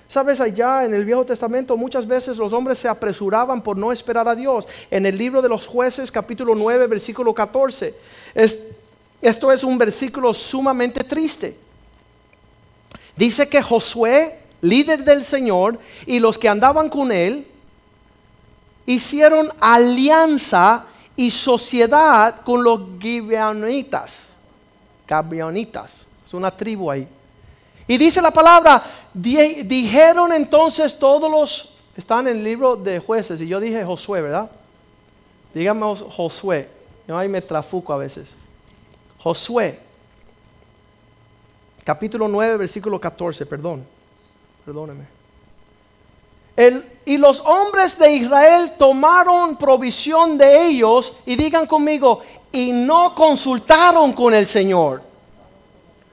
[0.08, 4.26] Sabes, allá en el Viejo Testamento muchas veces los hombres se apresuraban por no esperar
[4.26, 4.66] a Dios.
[4.90, 7.94] En el libro de los jueces, capítulo 9, versículo 14.
[8.34, 11.56] esto es un versículo sumamente triste.
[13.14, 17.46] Dice que Josué, líder del Señor, y los que andaban con él,
[18.86, 24.28] hicieron alianza y sociedad con los gibeonitas.
[25.06, 25.90] Gibeonitas,
[26.26, 27.06] es una tribu ahí.
[27.86, 33.46] Y dice la palabra, dijeron entonces todos los, están en el libro de jueces, y
[33.46, 34.50] yo dije Josué, ¿verdad?
[35.52, 36.68] Digamos Josué,
[37.06, 38.28] yo ahí me trafuco a veces.
[39.18, 39.78] Josué,
[41.84, 43.84] capítulo 9, versículo 14, perdón,
[44.64, 45.11] perdóneme.
[47.04, 52.20] Y los hombres de Israel tomaron provisión de ellos, y digan conmigo,
[52.52, 55.02] y no consultaron con el Señor.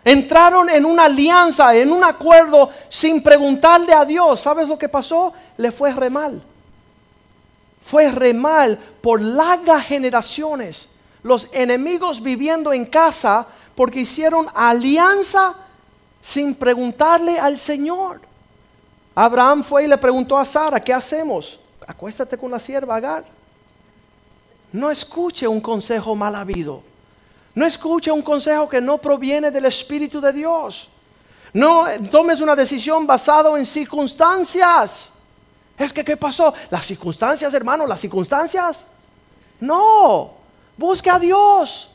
[0.03, 4.39] Entraron en una alianza, en un acuerdo sin preguntarle a Dios.
[4.39, 5.33] ¿Sabes lo que pasó?
[5.57, 6.41] Le fue re mal.
[7.83, 10.87] Fue re mal por largas generaciones.
[11.21, 15.53] Los enemigos viviendo en casa porque hicieron alianza
[16.21, 18.21] sin preguntarle al Señor.
[19.21, 21.59] Abraham fue y le preguntó a Sara, ¿qué hacemos?
[21.85, 23.25] Acuéstate con la sierva Agar.
[24.71, 26.81] No escuche un consejo mal habido.
[27.53, 30.87] No escuche un consejo que no proviene del Espíritu de Dios.
[31.51, 35.09] No tomes una decisión basada en circunstancias.
[35.77, 36.53] Es que, ¿qué pasó?
[36.69, 38.85] Las circunstancias, hermano, las circunstancias.
[39.59, 40.31] No,
[40.77, 41.88] busque a Dios.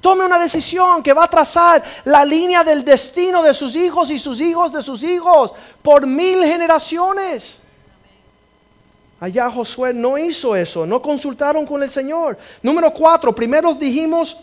[0.00, 4.18] Tome una decisión que va a trazar la línea del destino de sus hijos y
[4.18, 7.58] sus hijos de sus hijos por mil generaciones.
[9.20, 12.38] Allá Josué no hizo eso, no consultaron con el Señor.
[12.62, 14.36] Número cuatro, primero dijimos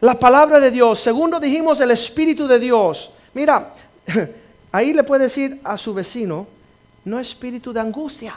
[0.00, 0.98] la palabra de Dios.
[1.00, 3.10] Segundo dijimos el Espíritu de Dios.
[3.34, 3.74] Mira,
[4.72, 6.46] ahí le puede decir a su vecino,
[7.04, 8.34] no espíritu de angustia.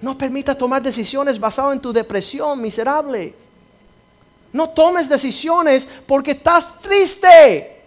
[0.00, 3.34] No permita tomar decisiones basadas en tu depresión miserable.
[4.52, 7.82] No tomes decisiones porque estás triste.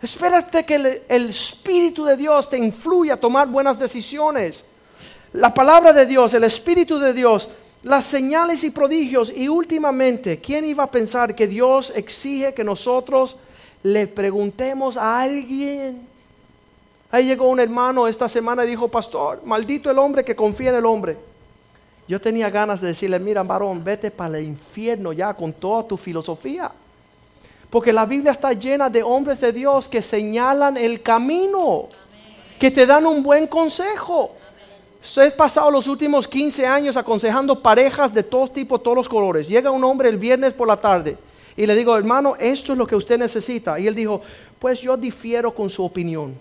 [0.00, 4.64] Espérate que el, el, Espíritu de Dios te influya a tomar buenas decisiones.
[5.32, 7.48] La palabra de Dios, el Espíritu de Dios
[7.82, 9.32] las señales y prodigios.
[9.34, 13.36] Y últimamente, ¿quién iba a pensar que Dios exige que nosotros
[13.82, 16.06] le preguntemos a alguien?
[17.10, 20.76] Ahí llegó un hermano esta semana y dijo, pastor, maldito el hombre que confía en
[20.76, 21.16] el hombre.
[22.08, 25.96] Yo tenía ganas de decirle, mira, varón, vete para el infierno ya con toda tu
[25.96, 26.70] filosofía.
[27.70, 31.88] Porque la Biblia está llena de hombres de Dios que señalan el camino,
[32.58, 34.32] que te dan un buen consejo.
[35.16, 39.48] He pasado los últimos 15 años aconsejando parejas de todo tipo, todos los colores.
[39.48, 41.16] Llega un hombre el viernes por la tarde
[41.56, 43.78] y le digo, hermano, esto es lo que usted necesita.
[43.78, 44.20] Y él dijo,
[44.58, 46.34] pues yo difiero con su opinión.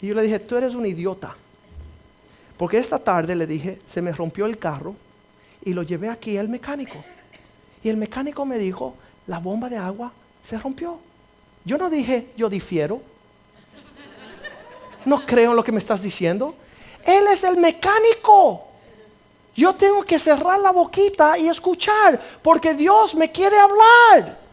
[0.00, 1.34] Y yo le dije, tú eres un idiota.
[2.56, 4.94] Porque esta tarde le dije, se me rompió el carro
[5.64, 6.96] y lo llevé aquí al mecánico.
[7.82, 8.94] Y el mecánico me dijo,
[9.26, 10.98] la bomba de agua se rompió.
[11.64, 13.00] Yo no dije, yo difiero.
[15.04, 16.54] No creo en lo que me estás diciendo.
[17.04, 18.64] Él es el mecánico.
[19.54, 24.45] Yo tengo que cerrar la boquita y escuchar, porque Dios me quiere hablar.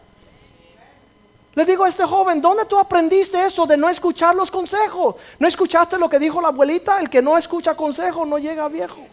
[1.54, 5.14] Le digo a este joven, ¿dónde tú aprendiste eso de no escuchar los consejos?
[5.38, 6.98] ¿No escuchaste lo que dijo la abuelita?
[6.98, 9.06] El que no escucha consejos no llega viejo.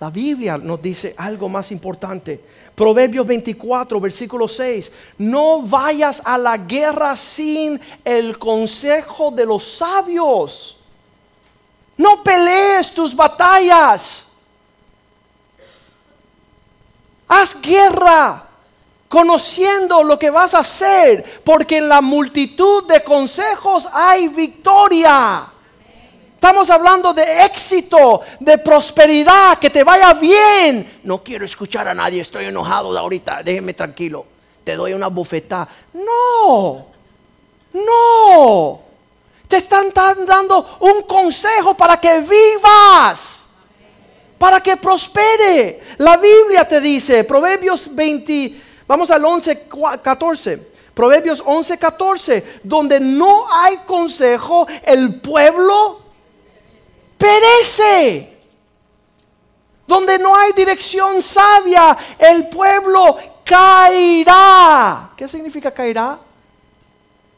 [0.00, 2.42] La Biblia nos dice algo más importante.
[2.74, 4.90] Proverbios 24, versículo 6.
[5.18, 10.78] No vayas a la guerra sin el consejo de los sabios.
[11.98, 14.24] No pelees tus batallas.
[17.28, 18.49] Haz guerra
[19.10, 25.48] conociendo lo que vas a hacer, porque en la multitud de consejos hay victoria.
[26.32, 31.00] Estamos hablando de éxito, de prosperidad, que te vaya bien.
[31.02, 34.26] No quiero escuchar a nadie, estoy enojado ahorita, déjeme tranquilo.
[34.62, 35.66] Te doy una bufetada.
[35.92, 36.86] No,
[37.72, 38.80] no.
[39.48, 43.40] Te están dando un consejo para que vivas,
[44.38, 45.80] para que prospere.
[45.98, 49.68] La Biblia te dice, Proverbios 20, vamos al 11,
[50.02, 50.70] 14.
[50.92, 56.00] Proverbios 11, 14, donde no hay consejo, el pueblo
[57.16, 58.36] perece.
[59.86, 65.10] Donde no hay dirección sabia, el pueblo caerá.
[65.16, 66.18] ¿Qué significa caerá?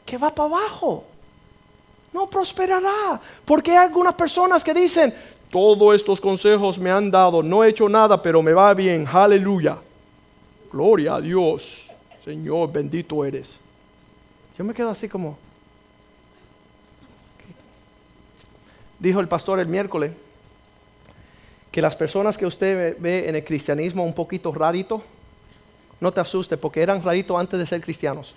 [0.03, 1.03] Que va para abajo
[2.13, 3.19] no prosperará.
[3.43, 5.13] Porque hay algunas personas que dicen,
[5.49, 9.77] todos estos consejos me han dado, no he hecho nada, pero me va bien, aleluya.
[10.73, 11.87] Gloria a Dios,
[12.25, 13.57] Señor, bendito eres.
[14.57, 15.37] Yo me quedo así como...
[18.97, 20.13] Dijo el pastor el miércoles
[21.71, 25.03] que las personas que usted ve en el cristianismo un poquito rarito,
[25.99, 28.33] no te asuste porque eran raritos antes de ser cristianos.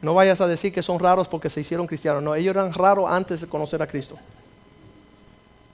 [0.00, 2.22] No vayas a decir que son raros porque se hicieron cristianos.
[2.22, 4.16] No, ellos eran raros antes de conocer a Cristo.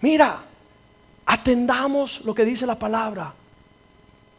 [0.01, 0.43] Mira,
[1.27, 3.35] atendamos lo que dice la palabra.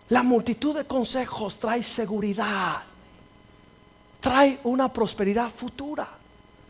[0.09, 2.83] La multitud de consejos trae seguridad.
[4.19, 6.07] Trae una prosperidad futura.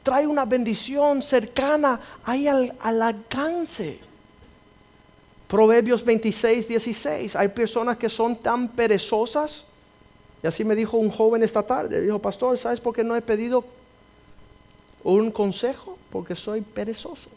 [0.02, 4.00] Trae una bendición cercana ahí al, al alcance.
[5.48, 7.36] Proverbios 26, 16.
[7.36, 9.66] Hay personas que son tan perezosas
[10.44, 13.22] y así me dijo un joven esta tarde, dijo, pastor, ¿sabes por qué no he
[13.22, 13.64] pedido
[15.06, 15.98] un consejo?
[16.10, 17.30] Porque soy perezoso.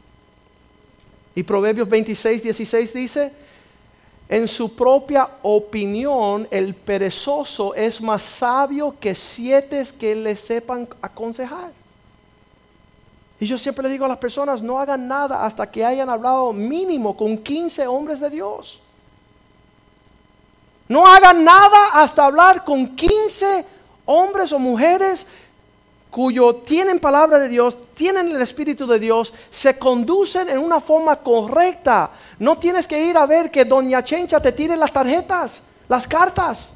[1.37, 3.33] Y Proverbios 26, 16 dice,
[4.29, 11.71] en su propia opinión, el perezoso es más sabio que siete que le sepan aconsejar.
[13.39, 16.53] Y yo siempre le digo a las personas, no hagan nada hasta que hayan hablado
[16.53, 18.81] mínimo con 15 hombres de Dios.
[20.89, 23.67] No hagan nada hasta hablar con 15
[24.07, 25.27] hombres o mujeres
[26.17, 31.17] cuyo tienen palabra de Dios, tienen el Espíritu de Dios, se conducen en una forma
[31.17, 32.11] correcta.
[32.39, 36.71] No tienes que ir a ver que Doña Chencha te tire las tarjetas, las cartas.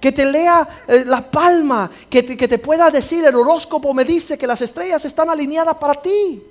[0.00, 4.36] Que te lea eh, la palma, que que te pueda decir, el horóscopo me dice
[4.36, 6.42] que las estrellas están alineadas para ti.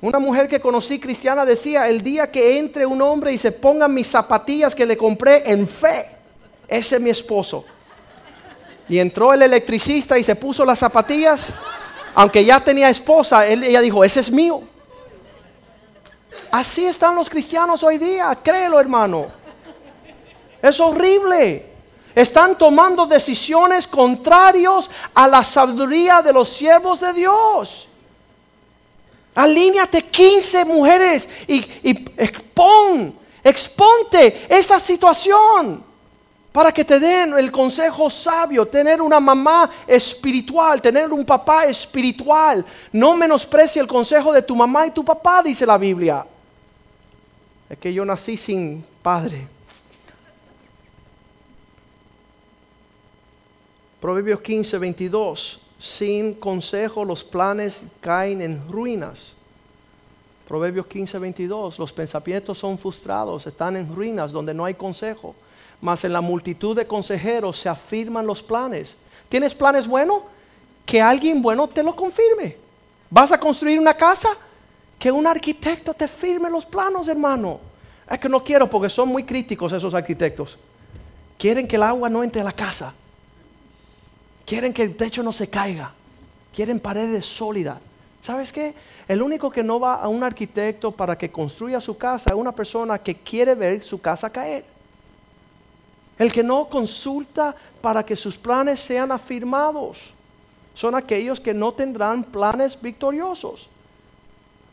[0.00, 3.92] Una mujer que conocí cristiana decía, el día que entre un hombre y se pongan
[3.92, 6.08] mis zapatillas que le compré en fe,
[6.68, 7.66] ese es mi esposo.
[8.88, 11.52] Y entró el electricista y se puso las zapatillas,
[12.14, 14.62] aunque ya tenía esposa, ella dijo, ese es mío.
[16.50, 19.26] Así están los cristianos hoy día, créelo hermano.
[20.62, 21.74] Es horrible.
[22.14, 27.86] Están tomando decisiones contrarios a la sabiduría de los siervos de Dios.
[29.34, 31.58] Alíñate 15 mujeres y,
[32.16, 33.14] expon,
[33.44, 35.84] exponte esa situación
[36.56, 42.64] para que te den el consejo sabio, tener una mamá espiritual, tener un papá espiritual.
[42.92, 46.26] No menosprecie el consejo de tu mamá y tu papá, dice la Biblia.
[47.68, 49.46] Es que yo nací sin padre.
[54.00, 59.34] Proverbios 15, 22 sin consejo los planes caen en ruinas.
[60.48, 65.34] Proverbios 15, 22, los pensamientos son frustrados, están en ruinas donde no hay consejo.
[65.80, 68.94] Mas en la multitud de consejeros se afirman los planes.
[69.28, 70.22] ¿Tienes planes buenos?
[70.84, 72.56] Que alguien bueno te lo confirme.
[73.10, 74.28] ¿Vas a construir una casa?
[74.98, 77.60] Que un arquitecto te firme los planos, hermano.
[78.10, 80.56] Es que no quiero porque son muy críticos esos arquitectos.
[81.38, 82.94] Quieren que el agua no entre a la casa.
[84.46, 85.92] Quieren que el techo no se caiga.
[86.54, 87.78] quieren paredes sólidas.
[88.22, 88.74] ¿Sabes qué?
[89.06, 92.52] El único que no va a un arquitecto para que construya su casa es una
[92.52, 94.64] persona que quiere ver su casa caer.
[96.18, 100.12] El que no consulta para que sus planes sean afirmados
[100.74, 103.68] son aquellos que no tendrán planes victoriosos.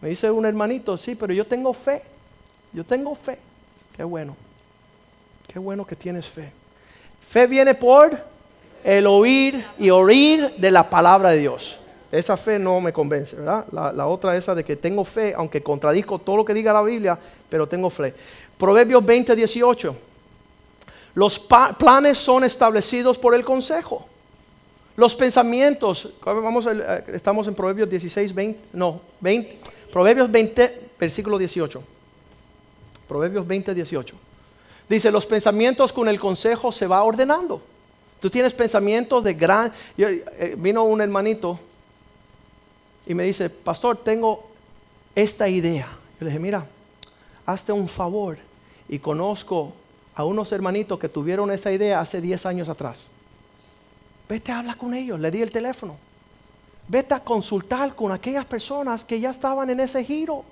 [0.01, 2.01] Me dice un hermanito, sí, pero yo tengo fe.
[2.73, 3.37] Yo tengo fe.
[3.95, 4.35] Qué bueno.
[5.47, 6.51] Qué bueno que tienes fe.
[7.21, 8.17] Fe viene por
[8.83, 11.79] el oír y oír de la palabra de Dios.
[12.11, 13.65] Esa fe no me convence, ¿verdad?
[13.71, 17.17] La, otra esa de que tengo fe, aunque contradijo todo lo que diga la Biblia,
[17.49, 18.13] pero tengo fe.
[18.57, 19.95] Proverbios 20, 18.
[21.15, 24.07] Los planes son establecidos por el consejo.
[24.95, 29.59] Los pensamientos, vamos, eh, estamos en Proverbios 16, 20, no, 20,
[29.91, 31.83] Proverbios 20, versículo 18.
[33.07, 34.15] Proverbios 20, 18.
[34.89, 37.61] Dice, los pensamientos con el consejo se va ordenando.
[38.19, 39.71] Tú tienes pensamientos de gran...
[39.97, 41.59] Eh, vino un hermanito
[43.05, 44.47] y me dice, pastor, tengo
[45.15, 45.87] esta idea.
[46.19, 46.65] Yo le dije, mira,
[47.45, 48.37] hazte un favor
[48.87, 49.73] y conozco
[50.15, 53.03] a unos hermanitos que tuvieron esa idea hace 10 años atrás.
[54.29, 55.97] Vete a hablar con ellos, le di el teléfono.
[56.87, 60.43] Vete a consultar con aquellas personas que ya estaban en ese giro.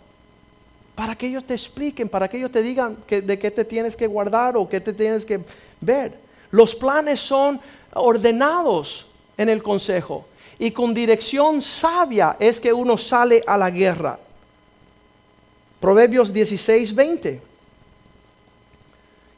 [0.96, 4.08] Para que ellos te expliquen, para que ellos te digan de qué te tienes que
[4.08, 5.42] guardar o qué te tienes que
[5.80, 6.18] ver.
[6.52, 7.60] Los planes son
[7.94, 9.08] ordenados
[9.38, 10.26] en el consejo.
[10.60, 14.20] Y con dirección sabia es que uno sale a la guerra.
[15.80, 17.51] Proverbios 16, 20.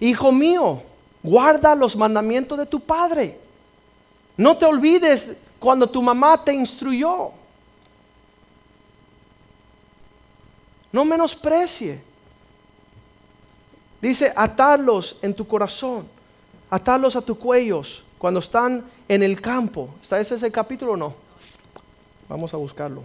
[0.04, 0.82] Hijo mío,
[1.22, 3.40] guarda los mandamientos de tu padre
[4.36, 7.32] no te olvides cuando tu mamá te instruyó.
[10.92, 12.02] No menosprecie.
[14.02, 16.08] Dice, atarlos en tu corazón,
[16.70, 19.90] atarlos a tus cuellos cuando están en el campo.
[20.02, 21.14] ¿Está ese es el capítulo o no?
[22.28, 23.04] Vamos a buscarlo.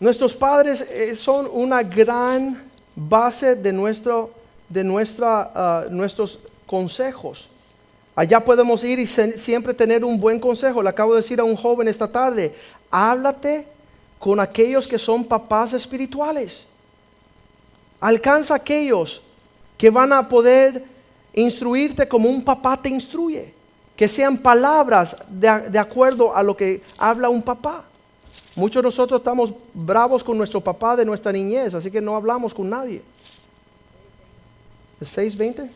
[0.00, 2.62] Nuestros padres eh, son una gran
[2.94, 4.38] base de nuestro
[4.68, 7.48] de nuestra, ah, nuestros consejos.
[8.14, 10.82] Allá podemos ir y siempre tener un buen consejo.
[10.82, 12.54] Le acabo de decir a un joven esta tarde,
[12.90, 13.66] háblate
[14.18, 16.64] con aquellos que son papás espirituales.
[18.00, 19.22] Alcanza aquellos
[19.76, 20.84] que van a poder
[21.32, 23.54] instruirte como un papá te instruye.
[23.96, 27.84] Que sean palabras de, de acuerdo a lo que habla un papá.
[28.58, 32.52] Muchos de nosotros estamos bravos con nuestro papá de nuestra niñez, así que no hablamos
[32.52, 33.02] con nadie.
[35.00, 35.70] ¿Es 6.20?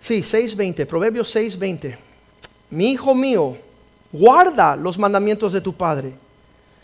[0.00, 1.98] Sí, 6.20, Proverbios 6.20.
[2.70, 3.58] Mi hijo mío,
[4.10, 6.14] guarda los mandamientos de tu padre.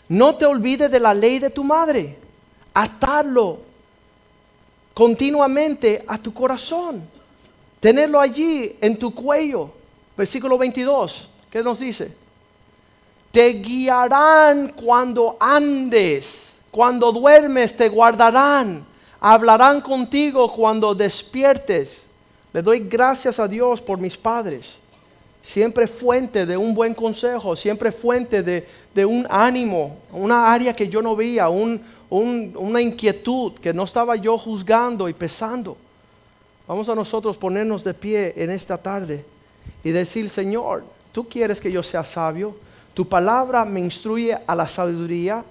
[0.07, 2.19] No te olvides de la ley de tu madre.
[2.71, 3.57] Atarlo
[4.93, 7.01] continuamente a tu corazón.
[7.81, 9.71] Tenerlo allí en tu cuello.
[10.15, 11.27] Versículo 22.
[11.49, 12.15] ¿Qué nos dice?
[13.31, 18.85] Te guiarán cuando andes, cuando duermes te guardarán,
[19.19, 22.03] hablarán contigo cuando despiertes.
[22.53, 24.77] Le doy gracias a Dios por mis padres.
[25.41, 31.01] Siempre fuente de un buen consejo, siempre fuente de, un ánimo, una área que yo
[31.01, 35.77] no veía, una inquietud que no estaba yo juzgando y pesando.
[36.71, 39.25] Vamos a nosotros ponernos de pie en esta tarde
[39.83, 42.55] y decir, Señor, tú quieres que yo sea sabio
[42.93, 45.43] tu palabra me instruye a la sabiduría.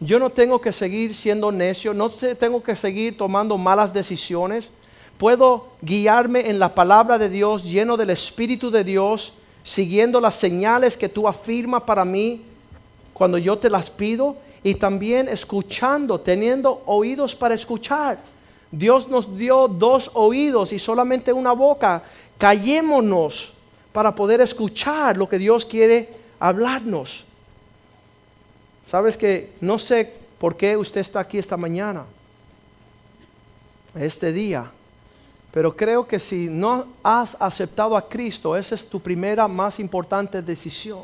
[0.00, 4.70] Yo no tengo que seguir siendo necio, no tengo que seguir tomando malas decisiones.
[5.16, 9.32] Puedo guiarme en la palabra de Dios, lleno del Espíritu de Dios,
[9.62, 12.44] siguiendo las señales que tú afirmas para mí
[13.14, 18.18] cuando yo te las pido y también escuchando, teniendo oídos para escuchar.
[18.70, 22.02] Dios nos dio dos oídos y solamente una boca.
[22.38, 23.52] Callémonos
[23.92, 26.08] para poder escuchar lo que Dios quiere
[26.38, 27.24] hablarnos.
[28.86, 32.06] Sabes que no sé por qué usted está aquí esta mañana,
[33.94, 34.70] este día,
[35.52, 40.40] pero creo que si no has aceptado a Cristo, esa es tu primera más importante
[40.42, 41.02] decisión.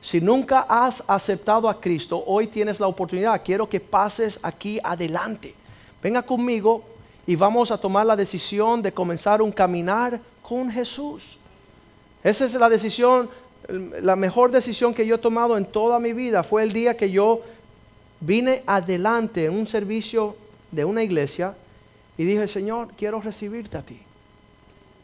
[0.00, 3.42] Si nunca has aceptado a Cristo, hoy tienes la oportunidad.
[3.44, 5.54] Quiero que pases aquí adelante.
[6.02, 6.82] Venga conmigo
[7.26, 11.38] y vamos a tomar la decisión de comenzar un caminar con Jesús.
[12.22, 13.28] Esa es la decisión
[14.02, 17.10] la mejor decisión que yo he tomado en toda mi vida fue el día que
[17.10, 17.42] yo
[18.20, 20.36] vine adelante en un servicio
[20.70, 21.54] de una iglesia
[22.16, 24.00] y dije, Señor, quiero recibirte a ti.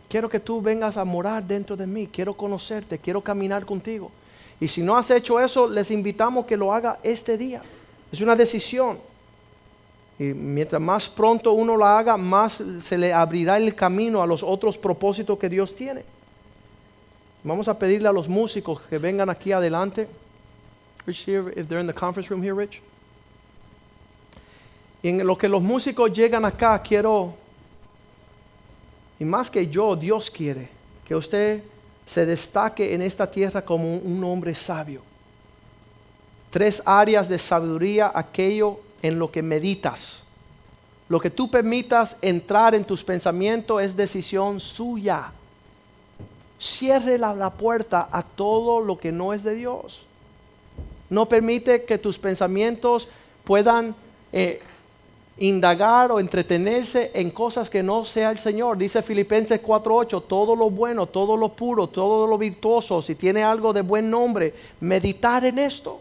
[0.08, 2.06] Quiero que tú vengas a morar dentro de mí.
[2.06, 4.10] Quiero conocerte, quiero caminar contigo.
[4.60, 7.62] Y si no has hecho eso, les invitamos que lo haga este día.
[8.12, 8.98] Es una decisión.
[10.18, 14.42] Y mientras más pronto uno lo haga, más se le abrirá el camino a los
[14.42, 16.04] otros propósitos que Dios tiene.
[17.44, 20.08] Vamos a pedirle a los músicos que vengan aquí adelante.
[21.04, 22.80] Rich here, if they're in the conference room here, Rich.
[25.02, 27.34] En lo que los músicos llegan acá, quiero,
[29.20, 30.68] y más que yo, Dios quiere
[31.04, 31.62] que usted
[32.06, 35.02] se destaque en esta tierra como un hombre sabio.
[36.50, 40.22] Tres áreas de sabiduría, aquello en lo que meditas.
[41.08, 45.32] Lo que tú permitas entrar en tus pensamientos es decisión suya.
[46.58, 50.02] Cierre la, puerta a todo lo que no es de Dios.
[51.08, 53.08] No permite que tus pensamientos
[53.44, 53.94] puedan
[54.32, 54.60] eh,
[55.38, 58.76] indagar o entretenerse en cosas que no sea el Señor.
[58.78, 63.72] Dice Filipenses 4:8, todo lo bueno, todo lo puro, todo lo virtuoso, si tiene algo
[63.72, 66.00] de buen nombre, meditar en esto.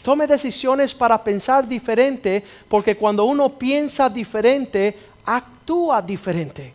[0.00, 6.74] Tome decisiones para pensar diferente, porque cuando uno piensa diferente, actúa diferente.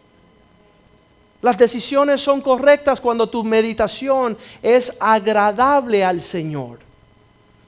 [1.41, 6.79] Las decisiones son correctas cuando tu meditación es agradable al Señor.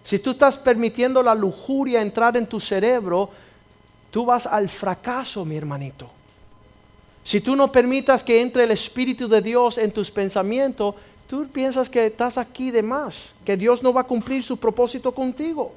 [0.03, 3.29] Si tú estás permitiendo la lujuria entrar en tu cerebro,
[4.09, 6.09] tú vas al fracaso, mi hermanito.
[7.23, 10.95] Si tú no permitas que entre el Espíritu de Dios en tus pensamientos,
[11.30, 15.13] tú piensas que estás aquí de más, que Dios no va a cumplir su propósito
[15.13, 15.71] contigo.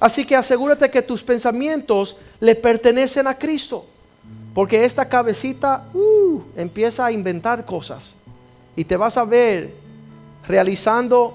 [0.00, 3.86] Así que asegúrate que tus pensamientos le pertenecen a Cristo.
[4.52, 8.12] Porque esta cabecita uh, empieza a inventar cosas.
[8.74, 9.72] Y te vas a ver
[10.48, 11.34] realizando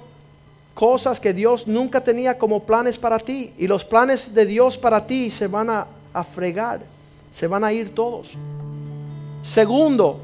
[0.73, 3.53] cosas que Dios nunca tenía como planes para ti.
[3.57, 6.81] Y los planes de Dios para ti se van a, a fregar.
[7.31, 8.31] Se van a ir todos.
[9.41, 10.19] Segundo,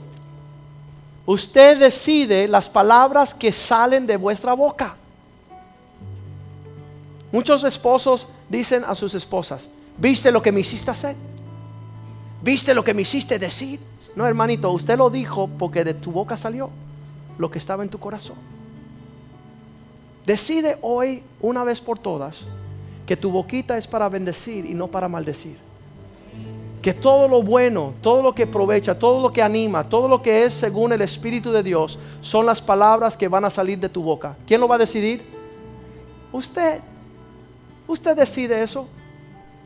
[1.27, 4.95] usted decide las palabras que salen de vuestra boca.
[7.31, 11.15] Muchos esposos dicen a sus esposas, ¿viste lo que me hiciste hacer?
[12.41, 13.79] ¿Viste lo que me hiciste decir?
[14.15, 16.69] No, hermanito, usted lo dijo porque de tu boca salió
[17.37, 18.37] lo que estaba en tu corazón.
[20.25, 22.39] Decide hoy, una vez por todas,
[23.05, 25.66] que tu boquita es para bendecir y no para maldecir.
[26.87, 30.45] Que todo lo bueno, todo lo que aprovecha, todo lo que anima, todo lo que
[30.45, 34.01] es según el Espíritu de Dios, son las palabras que van a salir de tu
[34.01, 34.37] boca.
[34.47, 35.21] ¿Quién lo va a decidir?
[36.31, 36.79] Usted.
[37.89, 38.87] Usted decide eso,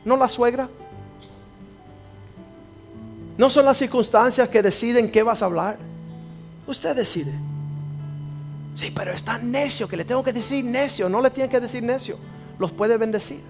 [0.03, 0.67] no la suegra.
[3.37, 5.77] No son las circunstancias que deciden qué vas a hablar.
[6.65, 7.33] Usted decide.
[8.73, 11.07] Sí, pero es tan necio que le tengo que decir necio.
[11.07, 12.17] No le tiene que decir necio.
[12.57, 13.43] Los puede bendecir.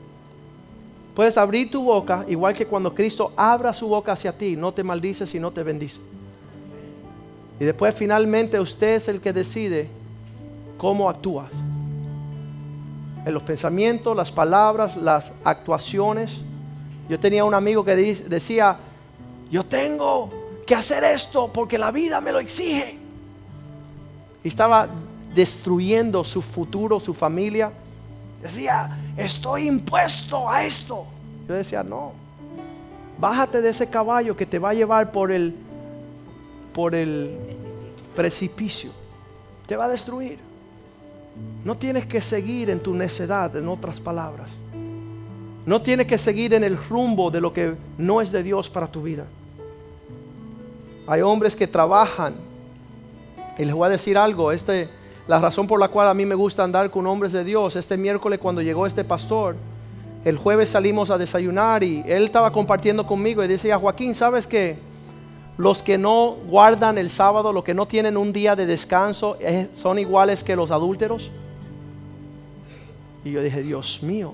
[1.16, 4.84] Puedes abrir tu boca, igual que cuando Cristo abra su boca hacia ti, no te
[4.84, 5.99] maldice, sino te bendice.
[7.59, 9.88] Y después finalmente usted es el que decide
[10.78, 11.51] cómo actúas.
[13.26, 16.39] En los pensamientos, las palabras, las actuaciones.
[17.07, 18.78] Yo tenía un amigo que decía,
[19.51, 20.30] yo tengo
[20.66, 22.97] que hacer esto porque la vida me lo exige.
[24.43, 24.88] Y estaba
[25.36, 27.72] destruyendo su futuro, su familia.
[28.41, 31.05] Decía, estoy impuesto a esto.
[31.47, 32.14] Yo decía, no,
[33.20, 35.55] bájate de ese caballo que te va a llevar por el,
[36.74, 37.38] por el
[38.16, 38.91] precipicio.
[39.68, 40.39] Te va a destruir.
[41.64, 44.51] No tienes que seguir en tu necedad, en otras palabras.
[45.66, 48.88] No tienes que seguir en el rumbo de lo que no es de Dios para
[48.88, 49.26] tu vida.
[51.07, 52.36] Hay hombres que trabajan.
[53.57, 54.89] Y les voy a decir algo, este,
[55.32, 57.96] la razón por la cual a mí me gusta andar con hombres de Dios, este
[57.96, 59.56] miércoles cuando llegó este pastor,
[60.26, 64.78] el jueves salimos a desayunar y él estaba compartiendo conmigo y decía, Joaquín, ¿sabes que
[65.56, 69.70] los que no guardan el sábado, los que no tienen un día de descanso, eh,
[69.74, 71.32] son iguales que los adúlteros?
[73.24, 74.34] Y yo dije, Dios mío.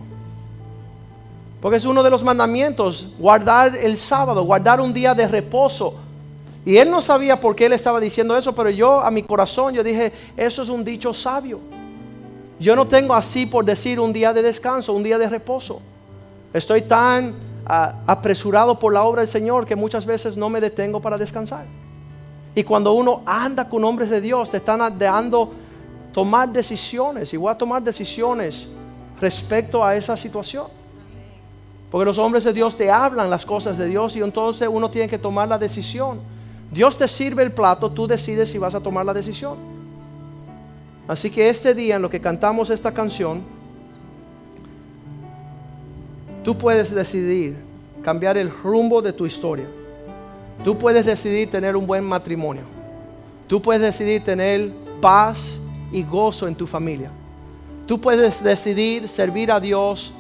[1.61, 5.93] Porque es uno de los mandamientos, guardar el sábado, guardar un día de reposo.
[6.67, 9.73] Y él no sabía por qué él estaba diciendo eso, pero yo a mi corazón
[9.73, 11.61] yo dije, eso es un dicho sabio.
[12.59, 15.79] Yo no tengo así por decir un día de descanso, un día de reposo.
[16.53, 20.99] Estoy tan ah, apresurado por la obra del Señor que muchas veces no me detengo
[20.99, 21.63] para descansar.
[22.53, 25.53] Y cuando uno anda con hombres de Dios, te están dando
[26.11, 27.33] tomar decisiones.
[27.33, 28.67] Y a tomar decisiones
[29.21, 30.65] respecto a esa situación.
[31.89, 35.07] Porque los hombres de Dios te hablan las cosas de Dios y entonces uno tiene
[35.07, 36.35] que tomar la decisión.
[36.71, 39.55] Dios te sirve el plato, tú decides si vas a tomar la decisión.
[41.07, 43.41] Así que este día en lo que cantamos esta canción,
[46.43, 47.55] tú puedes decidir
[48.03, 49.65] cambiar el rumbo de tu historia.
[50.63, 52.63] Tú puedes decidir tener un buen matrimonio.
[53.47, 55.59] Tú puedes decidir tener paz
[55.91, 57.09] y gozo en tu familia.
[57.85, 60.11] Tú puedes decidir servir a Dios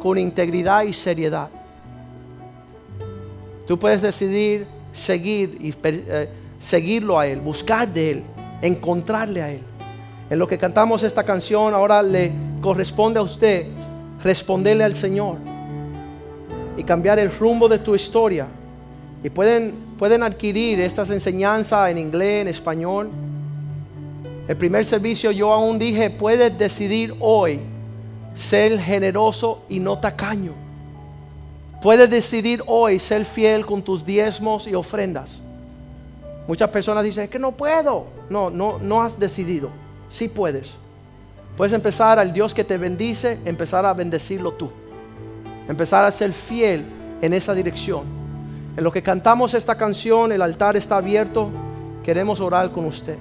[0.00, 1.48] con integridad y seriedad.
[3.66, 6.28] Tú puedes decidir seguir y eh,
[6.58, 8.22] seguirlo a Él, buscar de Él,
[8.62, 9.60] encontrarle a Él.
[10.28, 13.66] En lo que cantamos esta canción, ahora le corresponde a usted
[14.22, 15.38] responderle al Señor
[16.76, 18.46] y cambiar el rumbo de tu historia.
[19.22, 23.10] Y pueden, pueden adquirir estas enseñanzas en inglés, en español.
[24.48, 27.60] El primer servicio yo aún dije, puedes decidir hoy
[28.34, 30.52] ser generoso y no tacaño.
[31.80, 35.40] Puedes decidir hoy ser fiel con tus diezmos y ofrendas.
[36.46, 38.06] Muchas personas dicen, que no puedo.
[38.28, 39.70] No, no, no has decidido.
[40.08, 40.74] Sí puedes.
[41.56, 44.70] Puedes empezar al Dios que te bendice, empezar a bendecirlo tú.
[45.68, 46.84] Empezar a ser fiel
[47.22, 48.04] en esa dirección.
[48.76, 51.50] En lo que cantamos esta canción, el altar está abierto.
[52.02, 53.16] Queremos orar con usted.